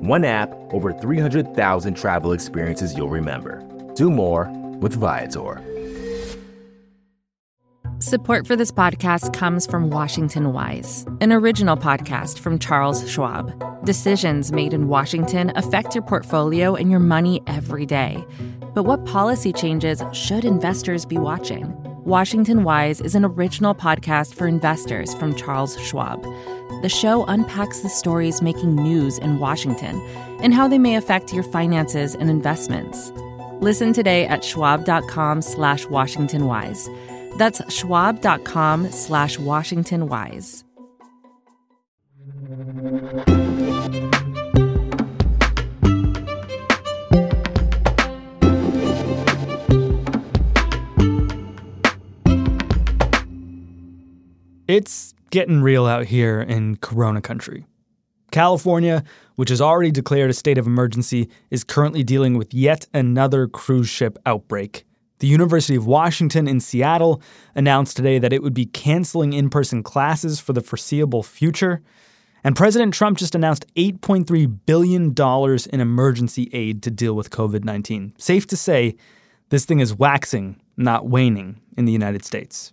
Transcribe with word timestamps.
One 0.00 0.24
app, 0.24 0.50
over 0.72 0.92
300,000 0.92 1.94
travel 1.94 2.32
experiences 2.32 2.94
you'll 2.96 3.08
remember. 3.08 3.62
Do 3.94 4.10
more 4.10 4.48
with 4.80 4.94
Viator. 4.94 5.60
Support 7.98 8.46
for 8.46 8.56
this 8.56 8.72
podcast 8.72 9.34
comes 9.34 9.66
from 9.66 9.90
Washington 9.90 10.54
Wise, 10.54 11.04
an 11.20 11.32
original 11.32 11.76
podcast 11.76 12.38
from 12.38 12.58
Charles 12.58 13.06
Schwab. 13.06 13.52
Decisions 13.84 14.52
made 14.52 14.72
in 14.72 14.88
Washington 14.88 15.52
affect 15.54 15.94
your 15.94 16.04
portfolio 16.04 16.74
and 16.74 16.90
your 16.90 17.00
money 17.00 17.42
every 17.46 17.84
day. 17.84 18.24
But 18.74 18.84
what 18.84 19.04
policy 19.04 19.52
changes 19.52 20.02
should 20.14 20.46
investors 20.46 21.04
be 21.04 21.18
watching? 21.18 21.76
Washington 22.10 22.64
Wise 22.64 23.00
is 23.00 23.14
an 23.14 23.24
original 23.24 23.72
podcast 23.72 24.34
for 24.34 24.48
investors 24.48 25.14
from 25.14 25.32
Charles 25.32 25.80
Schwab. 25.80 26.20
The 26.82 26.88
show 26.88 27.24
unpacks 27.26 27.82
the 27.82 27.88
stories 27.88 28.42
making 28.42 28.74
news 28.74 29.16
in 29.18 29.38
Washington 29.38 30.00
and 30.42 30.52
how 30.52 30.66
they 30.66 30.76
may 30.76 30.96
affect 30.96 31.32
your 31.32 31.44
finances 31.44 32.16
and 32.16 32.28
investments. 32.28 33.12
Listen 33.60 33.92
today 33.92 34.26
at 34.26 34.44
schwab.com 34.44 35.40
slash 35.40 35.86
washingtonwise. 35.86 36.88
That's 37.38 37.62
schwab.com 37.72 38.90
slash 38.90 39.36
washingtonwise. 39.36 40.64
It's 54.70 55.14
getting 55.30 55.62
real 55.62 55.84
out 55.84 56.06
here 56.06 56.40
in 56.40 56.76
Corona 56.76 57.20
country. 57.20 57.66
California, 58.30 59.02
which 59.34 59.48
has 59.48 59.60
already 59.60 59.90
declared 59.90 60.30
a 60.30 60.32
state 60.32 60.58
of 60.58 60.68
emergency, 60.68 61.28
is 61.50 61.64
currently 61.64 62.04
dealing 62.04 62.38
with 62.38 62.54
yet 62.54 62.86
another 62.94 63.48
cruise 63.48 63.88
ship 63.88 64.16
outbreak. 64.26 64.84
The 65.18 65.26
University 65.26 65.74
of 65.74 65.88
Washington 65.88 66.46
in 66.46 66.60
Seattle 66.60 67.20
announced 67.56 67.96
today 67.96 68.20
that 68.20 68.32
it 68.32 68.44
would 68.44 68.54
be 68.54 68.64
canceling 68.64 69.32
in 69.32 69.50
person 69.50 69.82
classes 69.82 70.38
for 70.38 70.52
the 70.52 70.60
foreseeable 70.60 71.24
future. 71.24 71.82
And 72.44 72.54
President 72.54 72.94
Trump 72.94 73.18
just 73.18 73.34
announced 73.34 73.66
$8.3 73.74 74.56
billion 74.66 75.12
in 75.72 75.80
emergency 75.80 76.48
aid 76.52 76.80
to 76.84 76.92
deal 76.92 77.14
with 77.14 77.30
COVID 77.30 77.64
19. 77.64 78.14
Safe 78.18 78.46
to 78.46 78.56
say, 78.56 78.94
this 79.48 79.64
thing 79.64 79.80
is 79.80 79.92
waxing, 79.92 80.60
not 80.76 81.08
waning, 81.08 81.60
in 81.76 81.86
the 81.86 81.92
United 81.92 82.24
States. 82.24 82.70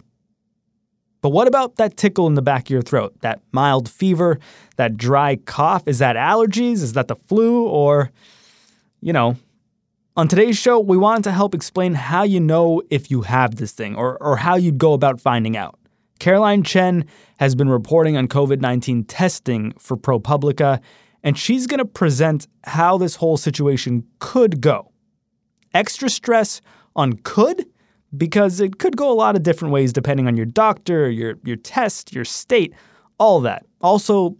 But 1.21 1.29
what 1.29 1.47
about 1.47 1.77
that 1.77 1.97
tickle 1.97 2.27
in 2.27 2.35
the 2.35 2.41
back 2.41 2.65
of 2.65 2.69
your 2.69 2.81
throat? 2.81 3.13
That 3.21 3.41
mild 3.51 3.89
fever? 3.89 4.39
That 4.75 4.97
dry 4.97 5.37
cough? 5.37 5.87
Is 5.87 5.99
that 5.99 6.15
allergies? 6.15 6.83
Is 6.83 6.93
that 6.93 7.07
the 7.07 7.15
flu? 7.15 7.65
Or, 7.67 8.11
you 9.01 9.13
know, 9.13 9.35
on 10.15 10.27
today's 10.27 10.57
show, 10.57 10.79
we 10.79 10.97
wanted 10.97 11.23
to 11.25 11.31
help 11.31 11.55
explain 11.55 11.93
how 11.95 12.23
you 12.23 12.39
know 12.39 12.81
if 12.89 13.09
you 13.09 13.21
have 13.21 13.55
this 13.55 13.71
thing 13.71 13.95
or, 13.95 14.17
or 14.21 14.37
how 14.37 14.55
you'd 14.55 14.77
go 14.77 14.93
about 14.93 15.19
finding 15.19 15.57
out. 15.57 15.77
Caroline 16.19 16.63
Chen 16.63 17.05
has 17.39 17.55
been 17.55 17.69
reporting 17.69 18.17
on 18.17 18.27
COVID 18.27 18.59
19 18.59 19.03
testing 19.03 19.73
for 19.73 19.95
ProPublica, 19.95 20.79
and 21.23 21.37
she's 21.37 21.67
going 21.67 21.79
to 21.79 21.85
present 21.85 22.47
how 22.63 22.97
this 22.97 23.15
whole 23.15 23.37
situation 23.37 24.03
could 24.19 24.61
go. 24.61 24.91
Extra 25.73 26.09
stress 26.09 26.61
on 26.95 27.13
could 27.23 27.65
because 28.15 28.59
it 28.59 28.79
could 28.79 28.95
go 28.95 29.11
a 29.11 29.13
lot 29.13 29.35
of 29.35 29.43
different 29.43 29.73
ways 29.73 29.91
depending 29.91 30.27
on 30.27 30.37
your 30.37 30.45
doctor, 30.45 31.09
your 31.09 31.35
your 31.43 31.57
test, 31.57 32.13
your 32.13 32.25
state, 32.25 32.73
all 33.17 33.41
that. 33.41 33.65
Also 33.81 34.37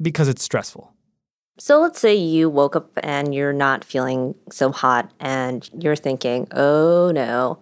because 0.00 0.28
it's 0.28 0.42
stressful. 0.42 0.92
So 1.58 1.80
let's 1.80 1.98
say 1.98 2.14
you 2.14 2.48
woke 2.48 2.76
up 2.76 2.90
and 3.02 3.34
you're 3.34 3.52
not 3.52 3.84
feeling 3.84 4.36
so 4.50 4.70
hot 4.70 5.10
and 5.18 5.68
you're 5.78 5.96
thinking, 5.96 6.46
"Oh 6.52 7.10
no, 7.12 7.58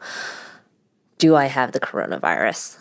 do 1.18 1.34
I 1.34 1.46
have 1.46 1.72
the 1.72 1.80
coronavirus?" 1.80 2.78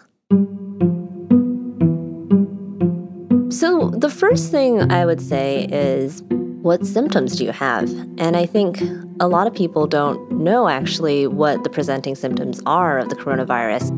So 3.65 3.89
the 3.89 4.11
first 4.11 4.51
thing 4.51 4.91
I 4.91 5.07
would 5.07 5.19
say 5.19 5.65
is 5.71 6.21
what 6.61 6.85
symptoms 6.85 7.35
do 7.35 7.45
you 7.45 7.51
have? 7.51 7.89
And 8.19 8.37
I 8.37 8.45
think 8.45 8.79
a 9.19 9.27
lot 9.27 9.47
of 9.47 9.55
people 9.55 9.87
don't 9.87 10.29
know 10.33 10.67
actually 10.67 11.25
what 11.25 11.63
the 11.63 11.71
presenting 11.71 12.13
symptoms 12.13 12.61
are 12.67 12.99
of 12.99 13.09
the 13.09 13.15
coronavirus 13.15 13.89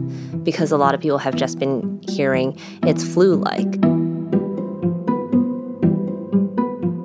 because 0.41 0.71
a 0.71 0.77
lot 0.77 0.95
of 0.95 1.01
people 1.01 1.17
have 1.17 1.35
just 1.35 1.59
been 1.59 2.01
hearing 2.07 2.57
it's 2.83 3.03
flu 3.03 3.35
like. 3.35 3.73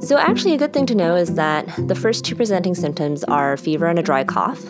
So, 0.06 0.16
actually, 0.18 0.54
a 0.54 0.58
good 0.58 0.72
thing 0.72 0.86
to 0.86 0.94
know 0.94 1.16
is 1.16 1.34
that 1.34 1.66
the 1.88 1.96
first 1.96 2.24
two 2.24 2.36
presenting 2.36 2.76
symptoms 2.76 3.24
are 3.24 3.56
fever 3.56 3.86
and 3.86 3.98
a 3.98 4.04
dry 4.04 4.22
cough, 4.22 4.62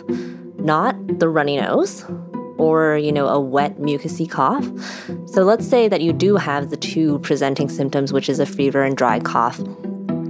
not 0.57 0.95
the 1.19 1.29
runny 1.29 1.57
nose 1.57 2.03
or, 2.63 2.97
you 2.97 3.11
know, 3.11 3.27
a 3.27 3.39
wet 3.39 3.77
mucousy 3.77 4.29
cough. 4.29 4.65
So, 5.27 5.43
let's 5.43 5.67
say 5.67 5.89
that 5.89 6.01
you 6.01 6.13
do 6.13 6.37
have 6.37 6.69
the 6.69 6.77
two 6.77 7.19
presenting 7.19 7.67
symptoms, 7.67 8.13
which 8.13 8.29
is 8.29 8.39
a 8.39 8.45
fever 8.45 8.83
and 8.83 8.95
dry 8.95 9.19
cough. 9.19 9.57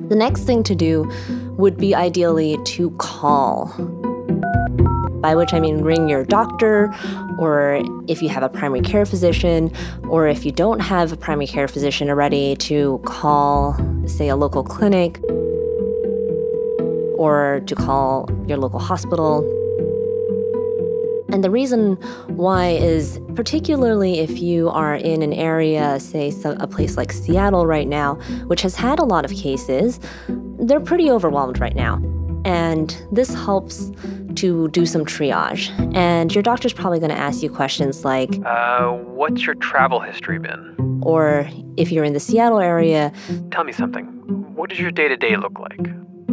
The 0.10 0.16
next 0.16 0.42
thing 0.42 0.64
to 0.64 0.76
do 0.76 1.10
would 1.58 1.78
be 1.78 1.94
ideally 1.94 2.58
to 2.66 2.90
call. 2.98 3.68
By 5.22 5.36
which 5.36 5.54
I 5.54 5.60
mean 5.60 5.84
ring 5.84 6.10
your 6.10 6.26
doctor, 6.26 6.94
or 7.40 7.82
if 8.08 8.22
you 8.22 8.30
have 8.30 8.44
a 8.44 8.50
primary 8.50 8.82
care 8.82 9.06
physician, 9.06 9.72
or 10.10 10.28
if 10.28 10.44
you 10.46 10.52
don't 10.52 10.82
have 10.82 11.14
a 11.14 11.18
primary 11.18 11.48
care 11.48 11.68
physician 11.68 12.10
already, 12.10 12.56
to 12.68 13.00
call, 13.06 13.78
say, 14.06 14.28
a 14.28 14.36
local 14.36 14.64
clinic, 14.64 15.22
or 17.18 17.62
to 17.68 17.76
call 17.76 18.28
your 18.48 18.58
local 18.58 18.80
hospital 18.80 19.44
and 21.34 21.44
the 21.44 21.50
reason 21.50 21.96
why 22.28 22.70
is 22.70 23.20
particularly 23.34 24.20
if 24.20 24.40
you 24.40 24.70
are 24.70 24.94
in 24.94 25.24
an 25.24 25.34
area, 25.34 26.00
say 26.00 26.32
a 26.46 26.68
place 26.68 26.96
like 26.96 27.12
Seattle 27.12 27.66
right 27.66 27.88
now, 27.88 28.16
which 28.46 28.62
has 28.62 28.76
had 28.76 29.00
a 29.00 29.04
lot 29.04 29.26
of 29.26 29.32
cases, 29.32 30.00
they're 30.60 30.80
pretty 30.80 31.10
overwhelmed 31.10 31.60
right 31.60 31.76
now. 31.76 31.96
And 32.46 32.96
this 33.12 33.34
helps 33.34 33.92
to 34.36 34.68
do 34.68 34.86
some 34.86 35.06
triage. 35.06 35.72
And 35.96 36.34
your 36.36 36.44
doctor's 36.44 36.74
probably 36.74 37.00
going 37.00 37.10
to 37.10 37.18
ask 37.18 37.42
you 37.42 37.50
questions 37.50 38.06
like 38.06 38.30
uh, 38.46 38.92
What's 38.92 39.44
your 39.44 39.56
travel 39.56 40.02
history 40.02 40.38
been? 40.38 41.02
Or 41.02 41.50
if 41.78 41.92
you're 41.92 42.04
in 42.04 42.14
the 42.14 42.20
Seattle 42.20 42.60
area, 42.60 43.12
Tell 43.50 43.64
me 43.64 43.72
something. 43.72 44.06
What 44.54 44.70
does 44.70 44.80
your 44.80 44.92
day 44.92 45.08
to 45.08 45.18
day 45.18 45.36
look 45.36 45.58
like? 45.58 45.80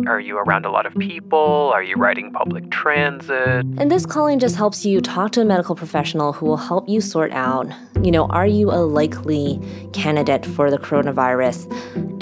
Are 0.07 0.21
you 0.21 0.39
around 0.39 0.65
a 0.65 0.71
lot 0.71 0.87
of 0.87 0.95
people? 0.97 1.71
Are 1.75 1.83
you 1.83 1.97
riding 1.97 2.33
public 2.33 2.71
transit? 2.71 3.65
And 3.79 3.91
this 3.91 4.07
calling 4.07 4.39
just 4.39 4.57
helps 4.57 4.85
you 4.85 5.01
talk 5.01 5.33
to 5.33 5.41
a 5.41 5.45
medical 5.45 5.75
professional 5.75 6.33
who 6.33 6.47
will 6.47 6.57
help 6.57 6.89
you 6.89 7.01
sort 7.01 7.33
out, 7.33 7.67
you 8.03 8.11
know, 8.11 8.27
are 8.27 8.47
you 8.47 8.71
a 8.71 8.81
likely 8.81 9.61
candidate 9.93 10.47
for 10.47 10.71
the 10.71 10.79
coronavirus? 10.79 11.71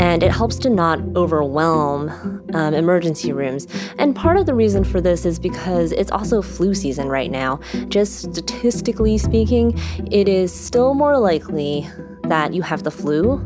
And 0.01 0.23
it 0.23 0.31
helps 0.31 0.57
to 0.59 0.71
not 0.71 1.01
overwhelm 1.17 2.11
um, 2.55 2.75
emergency 2.75 3.33
rooms. 3.33 3.67
And 3.99 4.15
part 4.15 4.37
of 4.37 4.47
the 4.47 4.55
reason 4.55 4.85
for 4.85 5.01
this 5.01 5.25
is 5.25 5.39
because 5.39 5.93
it's 5.93 6.11
also 6.11 6.43
flu 6.43 6.75
season 6.75 7.09
right 7.09 7.31
now. 7.31 7.61
Just 7.89 8.33
statistically 8.33 9.19
speaking, 9.19 9.79
it 10.11 10.29
is 10.29 10.53
still 10.53 10.95
more 10.95 11.19
likely 11.19 11.89
that 12.29 12.55
you 12.55 12.63
have 12.63 12.83
the 12.83 12.91
flu 12.91 13.39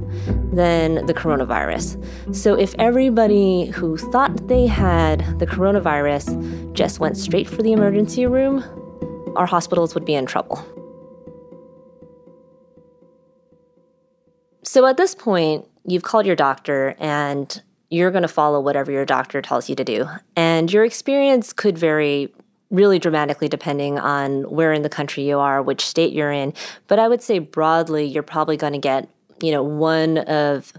than 0.52 1.06
the 1.06 1.14
coronavirus. 1.14 1.96
So 2.34 2.55
if 2.55 2.75
everybody 2.79 3.67
who 3.67 3.96
thought 3.96 4.49
they 4.49 4.67
had 4.67 5.38
the 5.38 5.46
coronavirus 5.46 6.73
just 6.73 7.00
went 7.00 7.17
straight 7.17 7.49
for 7.49 7.62
the 7.62 7.73
emergency 7.73 8.26
room, 8.26 8.64
our 9.37 9.46
hospitals 9.46 9.94
would 9.94 10.05
be 10.05 10.14
in 10.14 10.26
trouble. 10.26 10.64
So 14.62 14.87
at 14.87 14.96
this 14.96 15.14
point, 15.14 15.67
you've 15.84 16.02
called 16.02 16.26
your 16.26 16.37
doctor 16.37 16.94
and 16.99 17.62
you're 17.90 18.11
going 18.11 18.23
to 18.23 18.29
follow 18.29 18.58
whatever 18.61 18.90
your 18.90 19.05
doctor 19.05 19.43
tells 19.43 19.69
you 19.69 19.76
to 19.76 19.84
do. 19.84 20.06
And 20.34 20.73
your 20.73 20.84
experience 20.84 21.52
could 21.52 21.76
vary 21.76 22.32
really 22.73 22.99
dramatically 22.99 23.49
depending 23.49 23.99
on 23.99 24.43
where 24.51 24.73
in 24.73 24.83
the 24.83 24.89
country 24.89 25.29
you 25.29 25.39
are, 25.39 25.63
which 25.63 25.85
state 25.85 26.13
you're 26.13 26.33
in. 26.33 26.53
But 26.89 26.99
I 26.99 27.07
would 27.07 27.23
say 27.23 27.39
broadly, 27.39 28.05
you're 28.05 28.25
probably 28.25 28.57
going 28.57 28.73
to 28.73 28.79
get, 28.81 29.09
you 29.41 29.53
know, 29.53 29.63
one 29.63 30.19
of 30.19 30.73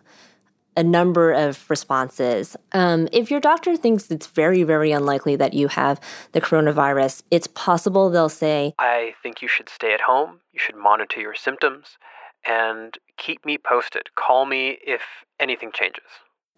a 0.75 0.84
number 0.84 1.31
of 1.31 1.69
responses. 1.69 2.57
Um, 2.72 3.07
if 3.12 3.30
your 3.30 3.40
doctor 3.40 3.78
thinks 3.78 4.10
it's 4.10 4.28
very, 4.28 4.63
very 4.63 4.92
unlikely 4.92 5.36
that 5.36 5.54
you 5.54 5.68
have 5.68 6.01
the 6.31 6.42
coronavirus, 6.42 7.22
it's 7.30 7.48
possible 7.48 8.10
they'll 8.10 8.28
say, 8.28 8.74
I 8.80 9.13
think 9.22 9.42
you 9.42 9.48
should 9.48 9.69
stay 9.69 9.94
at 9.94 10.01
home, 10.01 10.39
you 10.51 10.60
should 10.60 10.75
monitor 10.75 11.22
your 11.22 11.36
symptoms, 11.36 11.98
and 12.44 12.98
keep 13.18 13.46
me 13.46 13.57
posted. 13.57 14.10
Call 14.16 14.48
me 14.48 14.80
if 14.86 15.01
anything 15.39 15.72
changes. 15.72 16.04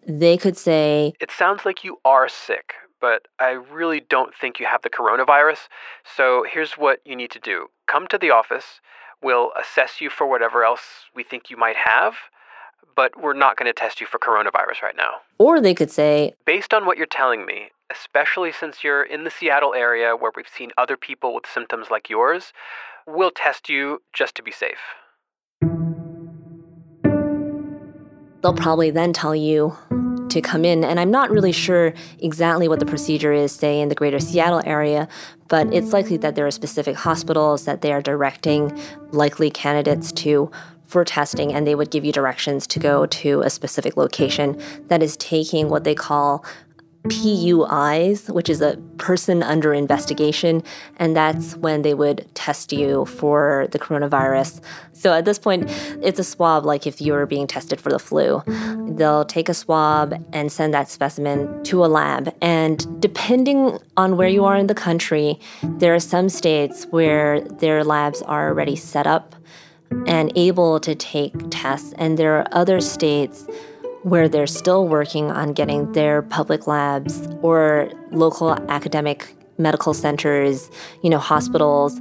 They 0.06 0.36
could 0.36 0.56
say, 0.56 1.12
It 1.20 1.30
sounds 1.30 1.64
like 1.64 1.84
you 1.84 1.98
are 2.04 2.28
sick, 2.28 2.74
but 3.00 3.28
I 3.38 3.50
really 3.50 4.00
don't 4.00 4.34
think 4.34 4.58
you 4.58 4.66
have 4.66 4.82
the 4.82 4.90
coronavirus. 4.90 5.68
So 6.16 6.44
here's 6.50 6.72
what 6.72 7.00
you 7.04 7.16
need 7.16 7.30
to 7.32 7.38
do 7.38 7.68
come 7.86 8.06
to 8.08 8.18
the 8.18 8.30
office. 8.30 8.80
We'll 9.22 9.50
assess 9.58 10.00
you 10.00 10.10
for 10.10 10.26
whatever 10.26 10.64
else 10.64 11.06
we 11.14 11.22
think 11.22 11.48
you 11.50 11.56
might 11.56 11.76
have, 11.76 12.14
but 12.94 13.20
we're 13.20 13.32
not 13.32 13.56
going 13.56 13.66
to 13.66 13.72
test 13.72 14.00
you 14.00 14.06
for 14.06 14.18
coronavirus 14.18 14.82
right 14.82 14.96
now. 14.96 15.14
Or 15.38 15.60
they 15.60 15.74
could 15.74 15.90
say, 15.90 16.34
Based 16.44 16.74
on 16.74 16.84
what 16.84 16.98
you're 16.98 17.06
telling 17.06 17.46
me, 17.46 17.70
especially 17.90 18.52
since 18.52 18.84
you're 18.84 19.02
in 19.02 19.24
the 19.24 19.30
Seattle 19.30 19.74
area 19.74 20.14
where 20.16 20.32
we've 20.36 20.48
seen 20.48 20.70
other 20.76 20.96
people 20.96 21.34
with 21.34 21.46
symptoms 21.46 21.86
like 21.90 22.10
yours, 22.10 22.52
we'll 23.06 23.30
test 23.30 23.68
you 23.68 24.02
just 24.12 24.34
to 24.34 24.42
be 24.42 24.52
safe. 24.52 24.78
they'll 28.46 28.54
probably 28.54 28.92
then 28.92 29.12
tell 29.12 29.34
you 29.34 29.76
to 30.36 30.40
come 30.42 30.64
in. 30.64 30.84
And 30.84 31.00
I'm 31.00 31.10
not 31.10 31.30
really 31.30 31.52
sure 31.52 31.92
exactly 32.20 32.68
what 32.68 32.78
the 32.78 32.86
procedure 32.86 33.32
is, 33.32 33.52
say, 33.52 33.80
in 33.80 33.88
the 33.88 33.94
greater 33.94 34.20
Seattle 34.20 34.62
area, 34.64 35.08
but 35.48 35.72
it's 35.72 35.92
likely 35.92 36.16
that 36.18 36.34
there 36.34 36.46
are 36.46 36.50
specific 36.50 36.96
hospitals 36.96 37.64
that 37.64 37.80
they 37.80 37.92
are 37.92 38.02
directing 38.02 38.78
likely 39.10 39.50
candidates 39.50 40.12
to 40.12 40.50
for 40.86 41.04
testing, 41.04 41.52
and 41.52 41.66
they 41.66 41.74
would 41.74 41.90
give 41.90 42.04
you 42.04 42.12
directions 42.12 42.66
to 42.68 42.78
go 42.78 43.06
to 43.06 43.40
a 43.42 43.50
specific 43.50 43.96
location 43.96 44.60
that 44.86 45.02
is 45.02 45.16
taking 45.16 45.68
what 45.68 45.82
they 45.82 45.96
call 45.96 46.44
PUIs, 47.08 48.32
which 48.32 48.48
is 48.48 48.60
a 48.60 48.76
person 48.98 49.42
under 49.42 49.72
investigation, 49.74 50.62
and 50.96 51.16
that's 51.16 51.56
when 51.56 51.82
they 51.82 51.94
would 51.94 52.26
test 52.34 52.72
you 52.72 53.04
for 53.06 53.68
the 53.70 53.78
coronavirus. 53.78 54.60
So 54.92 55.12
at 55.12 55.24
this 55.24 55.38
point, 55.38 55.70
it's 56.02 56.18
a 56.18 56.24
swab 56.24 56.64
like 56.64 56.86
if 56.86 57.00
you 57.00 57.12
were 57.12 57.26
being 57.26 57.46
tested 57.46 57.80
for 57.80 57.90
the 57.90 57.98
flu. 57.98 58.42
They'll 58.96 59.24
take 59.24 59.48
a 59.48 59.54
swab 59.54 60.14
and 60.32 60.50
send 60.50 60.72
that 60.74 60.88
specimen 60.88 61.62
to 61.64 61.84
a 61.84 61.86
lab. 61.86 62.34
And 62.40 63.00
depending 63.00 63.78
on 63.96 64.16
where 64.16 64.28
you 64.28 64.44
are 64.44 64.56
in 64.56 64.66
the 64.66 64.74
country, 64.74 65.38
there 65.62 65.94
are 65.94 66.00
some 66.00 66.28
states 66.28 66.86
where 66.90 67.40
their 67.40 67.84
labs 67.84 68.22
are 68.22 68.48
already 68.48 68.76
set 68.76 69.06
up 69.06 69.34
and 70.06 70.32
able 70.34 70.80
to 70.80 70.94
take 70.94 71.32
tests, 71.50 71.94
and 71.96 72.18
there 72.18 72.36
are 72.38 72.46
other 72.50 72.80
states 72.80 73.46
where 74.02 74.28
they're 74.28 74.46
still 74.46 74.86
working 74.86 75.30
on 75.30 75.52
getting 75.52 75.92
their 75.92 76.22
public 76.22 76.66
labs 76.66 77.28
or 77.42 77.90
local 78.10 78.52
academic 78.70 79.34
medical 79.58 79.94
centers, 79.94 80.70
you 81.02 81.10
know, 81.10 81.18
hospitals, 81.18 81.98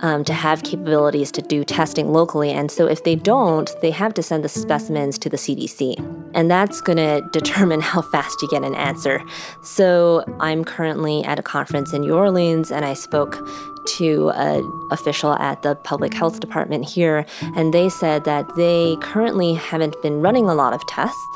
um, 0.00 0.24
to 0.24 0.32
have 0.32 0.62
capabilities 0.62 1.32
to 1.32 1.42
do 1.42 1.64
testing 1.64 2.12
locally. 2.12 2.50
And 2.50 2.70
so 2.70 2.86
if 2.86 3.04
they 3.04 3.14
don't, 3.14 3.74
they 3.80 3.90
have 3.90 4.14
to 4.14 4.22
send 4.22 4.44
the 4.44 4.48
specimens 4.48 5.18
to 5.18 5.28
the 5.30 5.36
CDC. 5.36 6.25
And 6.36 6.50
that's 6.50 6.80
going 6.80 6.98
to 6.98 7.28
determine 7.32 7.80
how 7.80 8.02
fast 8.02 8.40
you 8.42 8.48
get 8.48 8.62
an 8.62 8.74
answer. 8.76 9.24
So 9.62 10.24
I'm 10.38 10.64
currently 10.64 11.24
at 11.24 11.38
a 11.38 11.42
conference 11.42 11.92
in 11.92 12.02
New 12.02 12.14
Orleans 12.14 12.70
and 12.70 12.84
I 12.84 12.94
spoke 12.94 13.44
to 13.86 14.30
an 14.30 14.88
official 14.90 15.32
at 15.34 15.62
the 15.62 15.74
public 15.74 16.12
health 16.12 16.40
department 16.40 16.88
here, 16.88 17.24
and 17.54 17.72
they 17.72 17.88
said 17.88 18.24
that 18.24 18.54
they 18.56 18.96
currently 19.00 19.54
haven't 19.54 20.00
been 20.02 20.20
running 20.20 20.48
a 20.48 20.54
lot 20.54 20.72
of 20.72 20.86
tests. 20.86 21.26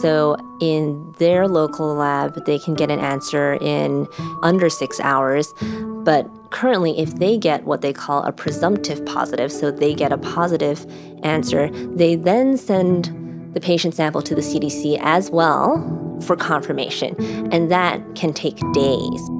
So, 0.00 0.36
in 0.60 1.14
their 1.18 1.46
local 1.46 1.94
lab, 1.94 2.44
they 2.44 2.58
can 2.58 2.74
get 2.74 2.90
an 2.90 2.98
answer 2.98 3.54
in 3.60 4.08
under 4.42 4.68
six 4.68 4.98
hours. 5.00 5.54
But 5.60 6.28
currently, 6.50 6.98
if 6.98 7.16
they 7.16 7.38
get 7.38 7.64
what 7.64 7.82
they 7.82 7.92
call 7.92 8.24
a 8.24 8.32
presumptive 8.32 9.04
positive, 9.06 9.52
so 9.52 9.70
they 9.70 9.94
get 9.94 10.12
a 10.12 10.18
positive 10.18 10.84
answer, 11.22 11.70
they 11.94 12.16
then 12.16 12.56
send 12.56 13.25
the 13.56 13.60
patient 13.62 13.94
sample 13.94 14.20
to 14.20 14.34
the 14.34 14.42
CDC 14.42 14.98
as 15.00 15.30
well 15.30 16.20
for 16.26 16.36
confirmation. 16.36 17.16
And 17.50 17.70
that 17.70 18.02
can 18.14 18.34
take 18.34 18.58
days. 18.74 19.30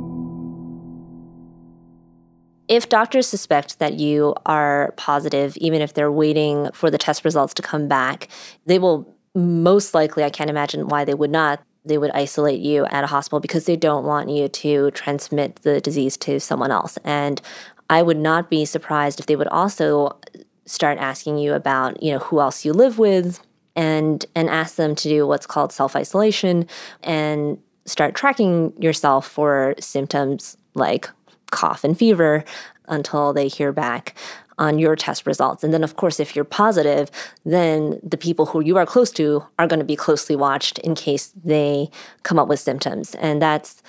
If 2.67 2.89
doctors 2.89 3.27
suspect 3.27 3.79
that 3.79 3.99
you 4.01 4.35
are 4.47 4.95
positive, 4.97 5.55
even 5.59 5.83
if 5.83 5.93
they're 5.93 6.11
waiting 6.11 6.71
for 6.73 6.91
the 6.91 6.97
test 6.97 7.27
results 7.27 7.53
to 7.55 7.63
come 7.63 7.89
back, 7.89 8.29
they 8.65 8.79
will 8.79 9.07
most 9.35 9.93
likely, 9.93 10.25
I 10.25 10.31
can't 10.31 10.49
imagine 10.49 10.89
why 10.89 11.05
they 11.05 11.15
would 11.15 11.31
not, 11.31 11.63
they 11.85 11.99
would 11.99 12.11
isolate 12.13 12.61
you 12.61 12.87
at 12.87 13.05
a 13.05 13.09
hospital 13.09 13.39
because 13.39 13.67
they 13.67 13.77
don't 13.77 14.07
want 14.07 14.31
you 14.31 14.49
to 14.49 14.91
transmit 14.93 15.57
the 15.57 15.79
disease 15.79 16.17
to 16.19 16.41
someone 16.41 16.71
else. 16.71 16.97
And 17.05 17.43
I 17.91 18.01
would 18.01 18.17
not 18.17 18.49
be 18.49 18.65
surprised 18.65 19.21
if 19.21 19.27
they 19.27 19.37
would 19.37 19.49
also 19.49 20.19
start 20.65 20.97
asking 20.97 21.37
you 21.37 21.53
about, 21.53 22.03
you 22.03 22.13
know, 22.13 22.19
who 22.19 22.41
else 22.41 22.65
you 22.65 22.73
live 22.73 22.99
with 22.99 23.43
and 23.77 24.27
and 24.35 24.49
ask 24.51 24.77
them 24.77 24.95
to 24.97 25.09
do 25.09 25.27
what's 25.27 25.47
called 25.47 25.73
self-isolation 25.73 26.67
and 27.03 27.59
start 27.85 28.15
tracking 28.15 28.73
yourself 28.83 29.29
for 29.29 29.75
symptoms 29.79 30.57
like 30.75 31.09
cough 31.53 31.85
and 31.85 31.97
fever 31.97 32.45
until 32.89 33.33
they 33.33 33.47
hear 33.47 33.73
back 33.73 34.17
on 34.59 34.79
your 34.79 34.97
test 34.97 35.27
results. 35.27 35.63
And 35.63 35.73
then, 35.73 35.85
of 35.85 35.97
course, 35.97 36.19
if 36.19 36.35
you're 36.35 36.45
positive, 36.45 37.11
then 37.45 38.01
the 38.03 38.17
people 38.17 38.47
who 38.47 38.61
you 38.61 38.77
are 38.79 38.87
close 38.87 39.11
to 39.13 39.45
are 39.59 39.67
going 39.67 39.81
to 39.81 39.85
be 39.85 39.97
closely 39.97 40.35
watched 40.35 40.79
in 40.79 40.95
case 40.95 41.33
they 41.45 41.91
come 42.23 42.39
up 42.39 42.49
with 42.49 42.59
symptoms. 42.59 43.15
And 43.17 43.41
that's 43.41 43.83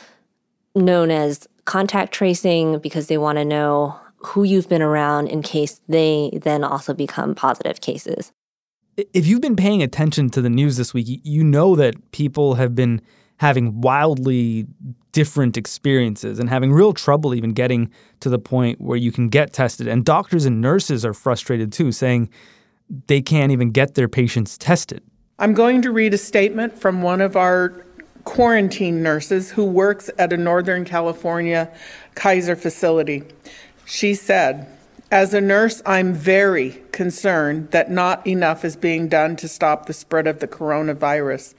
known 0.75 1.09
as 1.09 1.47
contact 1.65 2.13
tracing 2.13 2.79
because 2.79 3.07
they 3.07 3.17
want 3.17 3.37
to 3.37 3.45
know 3.45 3.97
who 4.17 4.43
you've 4.43 4.69
been 4.69 4.81
around 4.81 5.27
in 5.27 5.41
case 5.41 5.79
they 5.87 6.31
then 6.41 6.63
also 6.63 6.93
become 6.93 7.33
positive 7.33 7.81
cases. 7.81 8.33
If 8.97 9.27
you've 9.27 9.41
been 9.41 9.55
paying 9.55 9.83
attention 9.83 10.31
to 10.31 10.41
the 10.41 10.49
news 10.49 10.75
this 10.77 10.91
week, 10.91 11.05
you 11.23 11.44
know 11.44 11.75
that 11.75 12.11
people 12.11 12.55
have 12.55 12.73
been 12.73 12.99
having 13.38 13.79
wildly 13.79 14.65
different 15.11 15.55
experiences 15.55 16.39
and 16.39 16.49
having 16.49 16.73
real 16.73 16.94
trouble 16.94 17.35
even 17.35 17.53
getting 17.53 17.91
to 18.21 18.29
the 18.29 18.39
point 18.39 18.81
where 18.81 18.97
you 18.97 19.11
can 19.11 19.29
get 19.29 19.53
tested. 19.53 19.88
And 19.88 20.03
doctors 20.03 20.45
and 20.45 20.61
nurses 20.61 21.05
are 21.05 21.13
frustrated 21.13 21.71
too, 21.71 21.91
saying 21.91 22.29
they 23.05 23.21
can't 23.21 23.51
even 23.51 23.69
get 23.69 23.94
their 23.94 24.07
patients 24.07 24.57
tested. 24.57 25.03
I'm 25.38 25.53
going 25.53 25.83
to 25.83 25.91
read 25.91 26.15
a 26.15 26.17
statement 26.17 26.75
from 26.79 27.03
one 27.03 27.21
of 27.21 27.35
our 27.35 27.85
quarantine 28.23 29.03
nurses 29.03 29.51
who 29.51 29.63
works 29.63 30.09
at 30.18 30.33
a 30.33 30.37
Northern 30.37 30.85
California 30.85 31.71
Kaiser 32.16 32.56
facility. 32.56 33.23
She 33.85 34.16
said, 34.16 34.68
As 35.09 35.33
a 35.33 35.40
nurse, 35.40 35.81
I'm 35.85 36.14
very 36.14 36.83
concerned 36.92 37.71
that 37.71 37.90
not 37.90 38.28
enough 38.28 38.66
is 38.66 38.76
being 38.76 39.07
done 39.07 39.37
to 39.37 39.47
stop 39.47 39.85
the 39.85 39.94
spread 39.94 40.28
of 40.28 40.40
the 40.40 40.49
coronavirus. 40.49 41.54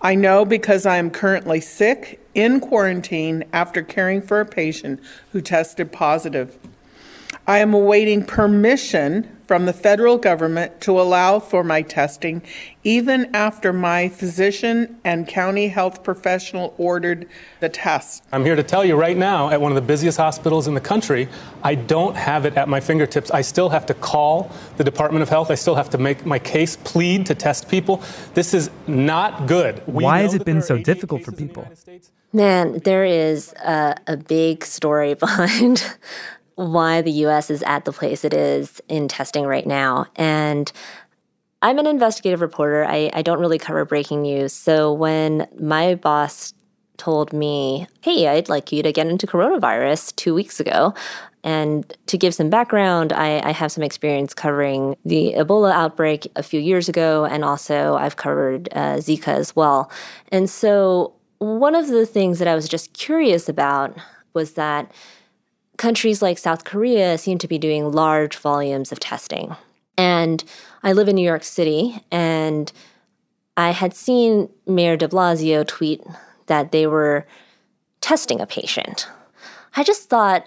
I 0.00 0.14
know 0.14 0.46
because 0.46 0.86
I 0.86 0.96
am 0.96 1.10
currently 1.10 1.60
sick 1.60 2.18
in 2.34 2.60
quarantine 2.60 3.44
after 3.52 3.82
caring 3.82 4.22
for 4.22 4.40
a 4.40 4.46
patient 4.46 5.00
who 5.32 5.42
tested 5.42 5.92
positive. 5.92 6.56
I 7.46 7.58
am 7.58 7.74
awaiting 7.74 8.24
permission 8.24 9.37
from 9.48 9.64
the 9.64 9.72
federal 9.72 10.18
government 10.18 10.78
to 10.82 11.00
allow 11.00 11.38
for 11.38 11.64
my 11.64 11.80
testing, 11.80 12.42
even 12.84 13.34
after 13.34 13.72
my 13.72 14.06
physician 14.06 14.98
and 15.04 15.26
county 15.26 15.68
health 15.68 16.04
professional 16.04 16.74
ordered 16.76 17.26
the 17.60 17.68
test. 17.68 18.24
I'm 18.30 18.44
here 18.44 18.54
to 18.54 18.62
tell 18.62 18.84
you 18.84 18.94
right 18.94 19.16
now, 19.16 19.48
at 19.48 19.58
one 19.58 19.72
of 19.72 19.76
the 19.76 19.80
busiest 19.80 20.18
hospitals 20.18 20.68
in 20.68 20.74
the 20.74 20.82
country, 20.82 21.28
I 21.64 21.76
don't 21.76 22.14
have 22.14 22.44
it 22.44 22.58
at 22.58 22.68
my 22.68 22.78
fingertips. 22.78 23.30
I 23.30 23.40
still 23.40 23.70
have 23.70 23.86
to 23.86 23.94
call 23.94 24.50
the 24.76 24.84
Department 24.84 25.22
of 25.22 25.30
Health. 25.30 25.50
I 25.50 25.54
still 25.54 25.74
have 25.74 25.88
to 25.90 25.98
make 25.98 26.26
my 26.26 26.38
case 26.38 26.76
plead 26.76 27.24
to 27.26 27.34
test 27.34 27.70
people. 27.70 28.02
This 28.34 28.52
is 28.52 28.70
not 28.86 29.46
good. 29.46 29.82
We 29.86 30.04
Why 30.04 30.20
has 30.20 30.34
it 30.34 30.44
been 30.44 30.60
so 30.60 30.76
difficult 30.76 31.24
for 31.24 31.32
people? 31.32 31.66
Man, 32.34 32.80
there 32.80 33.06
is 33.06 33.54
a, 33.54 33.96
a 34.06 34.18
big 34.18 34.62
story 34.62 35.14
behind 35.26 35.82
why 36.58 37.00
the 37.02 37.12
US 37.12 37.50
is 37.50 37.62
at 37.62 37.84
the 37.84 37.92
place 37.92 38.24
it 38.24 38.34
is 38.34 38.82
in 38.88 39.06
testing 39.06 39.44
right 39.44 39.66
now. 39.66 40.06
And 40.16 40.70
I'm 41.62 41.78
an 41.78 41.86
investigative 41.86 42.40
reporter. 42.40 42.84
I, 42.84 43.10
I 43.12 43.22
don't 43.22 43.38
really 43.38 43.58
cover 43.58 43.84
breaking 43.84 44.22
news. 44.22 44.52
So 44.52 44.92
when 44.92 45.46
my 45.58 45.94
boss 45.94 46.54
told 46.96 47.32
me, 47.32 47.86
hey, 48.00 48.26
I'd 48.26 48.48
like 48.48 48.72
you 48.72 48.82
to 48.82 48.92
get 48.92 49.06
into 49.06 49.24
coronavirus 49.24 50.16
two 50.16 50.34
weeks 50.34 50.58
ago. 50.58 50.94
And 51.44 51.96
to 52.06 52.18
give 52.18 52.34
some 52.34 52.50
background, 52.50 53.12
I, 53.12 53.38
I, 53.38 53.52
have 53.52 53.70
some 53.70 53.84
experience 53.84 54.34
covering 54.34 54.96
the 55.04 55.34
Ebola 55.36 55.72
outbreak 55.72 56.26
a 56.34 56.42
few 56.42 56.58
years 56.58 56.88
ago, 56.88 57.24
and 57.24 57.44
also 57.44 57.94
I've 57.94 58.16
covered 58.16 58.68
uh, 58.72 58.96
Zika 58.96 59.28
as 59.28 59.54
well. 59.54 59.88
And 60.32 60.50
so, 60.50 61.14
one 61.38 61.76
of 61.76 61.86
the 61.86 62.04
things 62.04 62.40
that 62.40 62.48
I 62.48 62.56
was 62.56 62.68
just 62.68 62.92
curious 62.92 63.48
about 63.48 63.96
was 64.34 64.54
that 64.54 64.90
countries 65.78 66.20
like 66.20 66.36
South 66.36 66.64
Korea 66.64 67.16
seem 67.16 67.38
to 67.38 67.48
be 67.48 67.58
doing 67.58 67.90
large 67.90 68.36
volumes 68.36 68.92
of 68.92 69.00
testing. 69.00 69.56
And 69.96 70.44
I 70.82 70.92
live 70.92 71.08
in 71.08 71.16
New 71.16 71.26
York 71.26 71.42
City, 71.42 72.00
and 72.12 72.70
I 73.56 73.70
had 73.70 73.94
seen 73.94 74.48
Mayor 74.66 74.96
de 74.96 75.08
Blasio 75.08 75.66
tweet 75.66 76.04
that 76.46 76.70
they 76.70 76.86
were 76.86 77.26
testing 78.00 78.40
a 78.40 78.46
patient. 78.46 79.08
I 79.76 79.82
just 79.82 80.08
thought, 80.08 80.46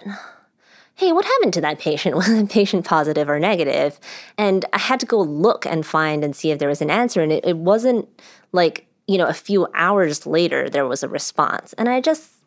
hey, 0.94 1.12
what 1.12 1.24
happened 1.24 1.54
to 1.54 1.60
that 1.62 1.78
patient? 1.78 2.16
Was 2.16 2.28
the 2.28 2.46
patient 2.46 2.84
positive 2.84 3.28
or 3.28 3.38
negative? 3.38 3.98
And 4.38 4.64
I 4.72 4.78
had 4.78 5.00
to 5.00 5.06
go 5.06 5.20
look 5.20 5.66
and 5.66 5.84
find 5.84 6.24
and 6.24 6.34
see 6.34 6.50
if 6.50 6.58
there 6.58 6.68
was 6.68 6.82
an 6.82 6.90
answer. 6.90 7.20
And 7.20 7.32
it, 7.32 7.44
it 7.44 7.56
wasn't 7.56 8.08
like, 8.52 8.86
you 9.06 9.18
know, 9.18 9.26
a 9.26 9.34
few 9.34 9.66
hours 9.74 10.26
later 10.26 10.68
there 10.68 10.86
was 10.86 11.02
a 11.02 11.08
response. 11.08 11.72
And 11.74 11.88
I 11.88 12.00
just 12.00 12.41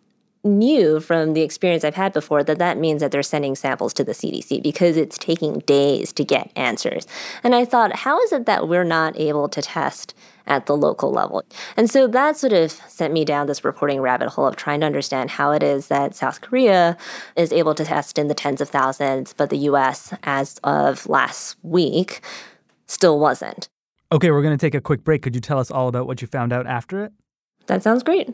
knew 0.46 1.00
from 1.00 1.34
the 1.34 1.42
experience 1.42 1.84
I've 1.84 1.96
had 1.96 2.14
before 2.14 2.44
that 2.44 2.60
that 2.60 2.78
means 2.78 3.02
that 3.02 3.12
they're 3.12 3.24
sending 3.24 3.56
samples 3.56 3.94
to 3.96 4.04
the 4.04 4.12
CDC 4.12 4.62
because 4.62 4.96
it's 4.96 5.18
taking 5.18 5.60
days 5.60 6.14
to 6.14 6.24
get 6.24 6.52
answers. 6.56 7.08
And 7.44 7.56
I 7.56 7.66
thought, 7.66 7.96
how 7.96 8.22
is 8.22 8.32
it 8.32 8.46
that 8.46 8.68
we're 8.68 8.84
not 8.84 9.20
able 9.20 9.50
to 9.50 9.62
test 9.62 10.14
at 10.48 10.68
the 10.68 10.78
local 10.78 11.12
level? 11.12 11.44
And 11.75 11.90
so 11.90 12.08
that 12.08 12.38
sort 12.38 12.54
of 12.54 12.72
sent 12.72 13.12
me 13.12 13.25
down 13.25 13.48
this 13.48 13.66
reporting 13.66 14.00
rabbit 14.00 14.30
hole 14.30 14.46
of 14.46 14.56
trying 14.56 14.82
to 14.82 14.86
understand 14.86 15.32
how 15.32 15.52
it 15.52 15.64
is 15.64 15.88
that 15.88 16.16
South 16.16 16.42
Korea 16.42 16.96
is 17.36 17.52
able 17.52 17.74
to 17.75 17.84
test 17.84 18.20
in 18.20 18.28
the 18.28 18.36
tens 18.36 18.62
of 18.62 18.70
thousands, 18.70 19.34
but 19.34 19.50
the 19.50 19.58
US, 19.58 20.14
as 20.24 20.60
of 20.64 21.08
last 21.08 21.58
week, 21.64 22.22
still 22.86 23.20
wasn't. 23.20 23.68
Okay, 24.12 24.30
we're 24.30 24.44
going 24.44 24.58
to 24.58 24.66
take 24.66 24.75
a 24.75 24.82
quick 24.82 25.04
break. 25.04 25.24
Could 25.24 25.34
you 25.34 25.42
tell 25.42 25.58
us 25.60 25.72
all 25.72 25.88
about 25.88 26.06
what 26.06 26.22
you 26.22 26.28
found 26.28 26.54
out 26.54 26.68
after 26.68 27.04
it? 27.04 27.12
That 27.66 27.82
sounds 27.82 28.04
great. 28.04 28.30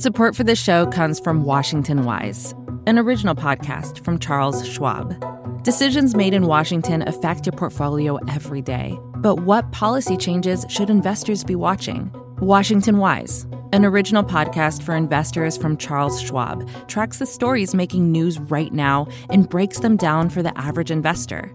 Support 0.00 0.34
for 0.34 0.44
this 0.44 0.58
show 0.58 0.86
comes 0.86 1.20
from 1.20 1.44
Washington 1.44 2.06
Wise, 2.06 2.54
an 2.86 2.98
original 2.98 3.34
podcast 3.34 4.02
from 4.02 4.18
Charles 4.18 4.66
Schwab. 4.66 5.14
Decisions 5.62 6.14
made 6.16 6.32
in 6.32 6.46
Washington 6.46 7.06
affect 7.06 7.44
your 7.44 7.52
portfolio 7.52 8.16
every 8.26 8.62
day. 8.62 8.98
But 9.16 9.42
what 9.42 9.72
policy 9.72 10.16
changes 10.16 10.64
should 10.70 10.88
investors 10.88 11.44
be 11.44 11.54
watching? 11.54 12.10
Washington 12.38 12.96
Wise, 12.96 13.46
an 13.74 13.84
original 13.84 14.24
podcast 14.24 14.82
for 14.82 14.96
investors 14.96 15.58
from 15.58 15.76
Charles 15.76 16.22
Schwab, 16.22 16.66
tracks 16.88 17.18
the 17.18 17.26
stories 17.26 17.74
making 17.74 18.10
news 18.10 18.40
right 18.40 18.72
now 18.72 19.06
and 19.28 19.50
breaks 19.50 19.80
them 19.80 19.98
down 19.98 20.30
for 20.30 20.42
the 20.42 20.56
average 20.56 20.90
investor. 20.90 21.54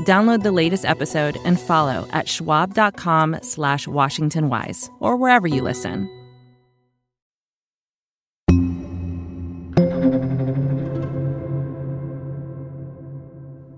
Download 0.00 0.42
the 0.42 0.52
latest 0.52 0.84
episode 0.84 1.36
and 1.44 1.60
follow 1.60 2.08
at 2.12 2.28
schwab.com 2.28 3.38
slash 3.42 3.86
washingtonwise 3.86 4.90
or 4.98 5.16
wherever 5.16 5.46
you 5.46 5.62
listen. 5.62 6.08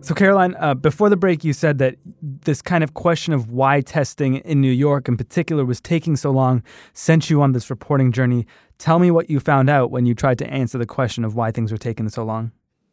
So, 0.02 0.16
Caroline, 0.16 0.56
uh, 0.58 0.74
before 0.74 1.08
the 1.08 1.16
break, 1.16 1.44
you 1.44 1.52
said 1.52 1.78
that 1.78 1.94
this 2.20 2.60
kind 2.60 2.82
of 2.82 2.92
question 2.92 3.32
of 3.32 3.50
why 3.50 3.82
testing 3.82 4.36
in 4.38 4.60
New 4.60 4.72
York 4.72 5.06
in 5.06 5.16
particular 5.16 5.64
was 5.64 5.80
taking 5.80 6.16
so 6.16 6.32
long 6.32 6.64
sent 6.92 7.30
you 7.30 7.40
on 7.40 7.52
this 7.52 7.70
reporting 7.70 8.10
journey. 8.10 8.44
Tell 8.78 8.98
me 8.98 9.12
what 9.12 9.30
you 9.30 9.38
found 9.38 9.70
out 9.70 9.92
when 9.92 10.04
you 10.04 10.14
tried 10.14 10.38
to 10.38 10.46
answer 10.48 10.76
the 10.76 10.86
question 10.86 11.24
of 11.24 11.36
why 11.36 11.52
things 11.52 11.70
were 11.70 11.78
taking 11.78 12.08
so 12.08 12.24
long. 12.24 12.50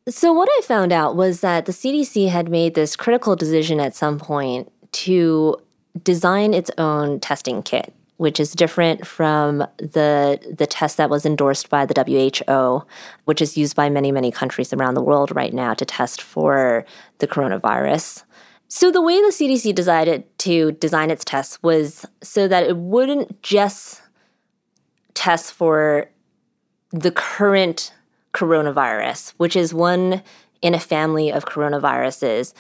So, 0.10 0.34
what 0.34 0.50
I 0.52 0.62
found 0.64 0.92
out 0.92 1.16
was 1.16 1.42
that 1.42 1.68
the 1.68 1.72
CDC 1.72 2.30
had 2.30 2.50
made 2.50 2.74
this 2.74 2.96
critical 2.96 3.36
decision 3.36 3.80
at 3.80 3.96
some 3.96 4.18
point 4.18 4.72
to 4.94 5.56
design 6.04 6.56
its 6.56 6.72
own 6.80 7.20
testing 7.20 7.62
kit, 7.62 7.94
which 8.18 8.40
is 8.40 8.54
different 8.54 9.06
from 9.06 9.60
the, 9.78 10.40
the 10.58 10.66
test 10.66 10.98
that 10.98 11.12
was 11.12 11.28
endorsed 11.28 11.70
by 11.70 11.86
the 11.86 11.94
WHO, 11.94 12.88
which 13.26 13.40
is 13.40 13.56
used 13.56 13.76
by 13.76 13.88
many, 13.88 14.12
many 14.12 14.32
countries 14.32 14.74
around 14.74 14.96
the 14.96 15.04
world 15.04 15.36
right 15.36 15.54
now 15.54 15.76
to 15.76 15.86
test 15.86 16.24
for 16.24 16.86
the 17.20 17.28
coronavirus. 17.28 18.24
So, 18.68 18.92
the 18.92 19.04
way 19.04 19.22
the 19.22 19.32
CDC 19.32 19.76
decided 19.76 20.24
to 20.40 20.72
design 20.72 21.12
its 21.12 21.24
tests 21.24 21.62
was 21.62 22.08
so 22.24 22.48
that 22.48 22.64
it 22.64 22.78
wouldn't 22.78 23.44
just 23.44 24.02
test 25.14 25.54
for 25.54 26.10
the 26.92 27.12
current 27.12 27.94
coronavirus, 28.34 29.34
which 29.38 29.56
is 29.56 29.74
one 29.74 30.22
in 30.62 30.74
a 30.74 30.80
family 30.80 31.32
of 31.32 31.46
coronaviruses. 31.46 32.54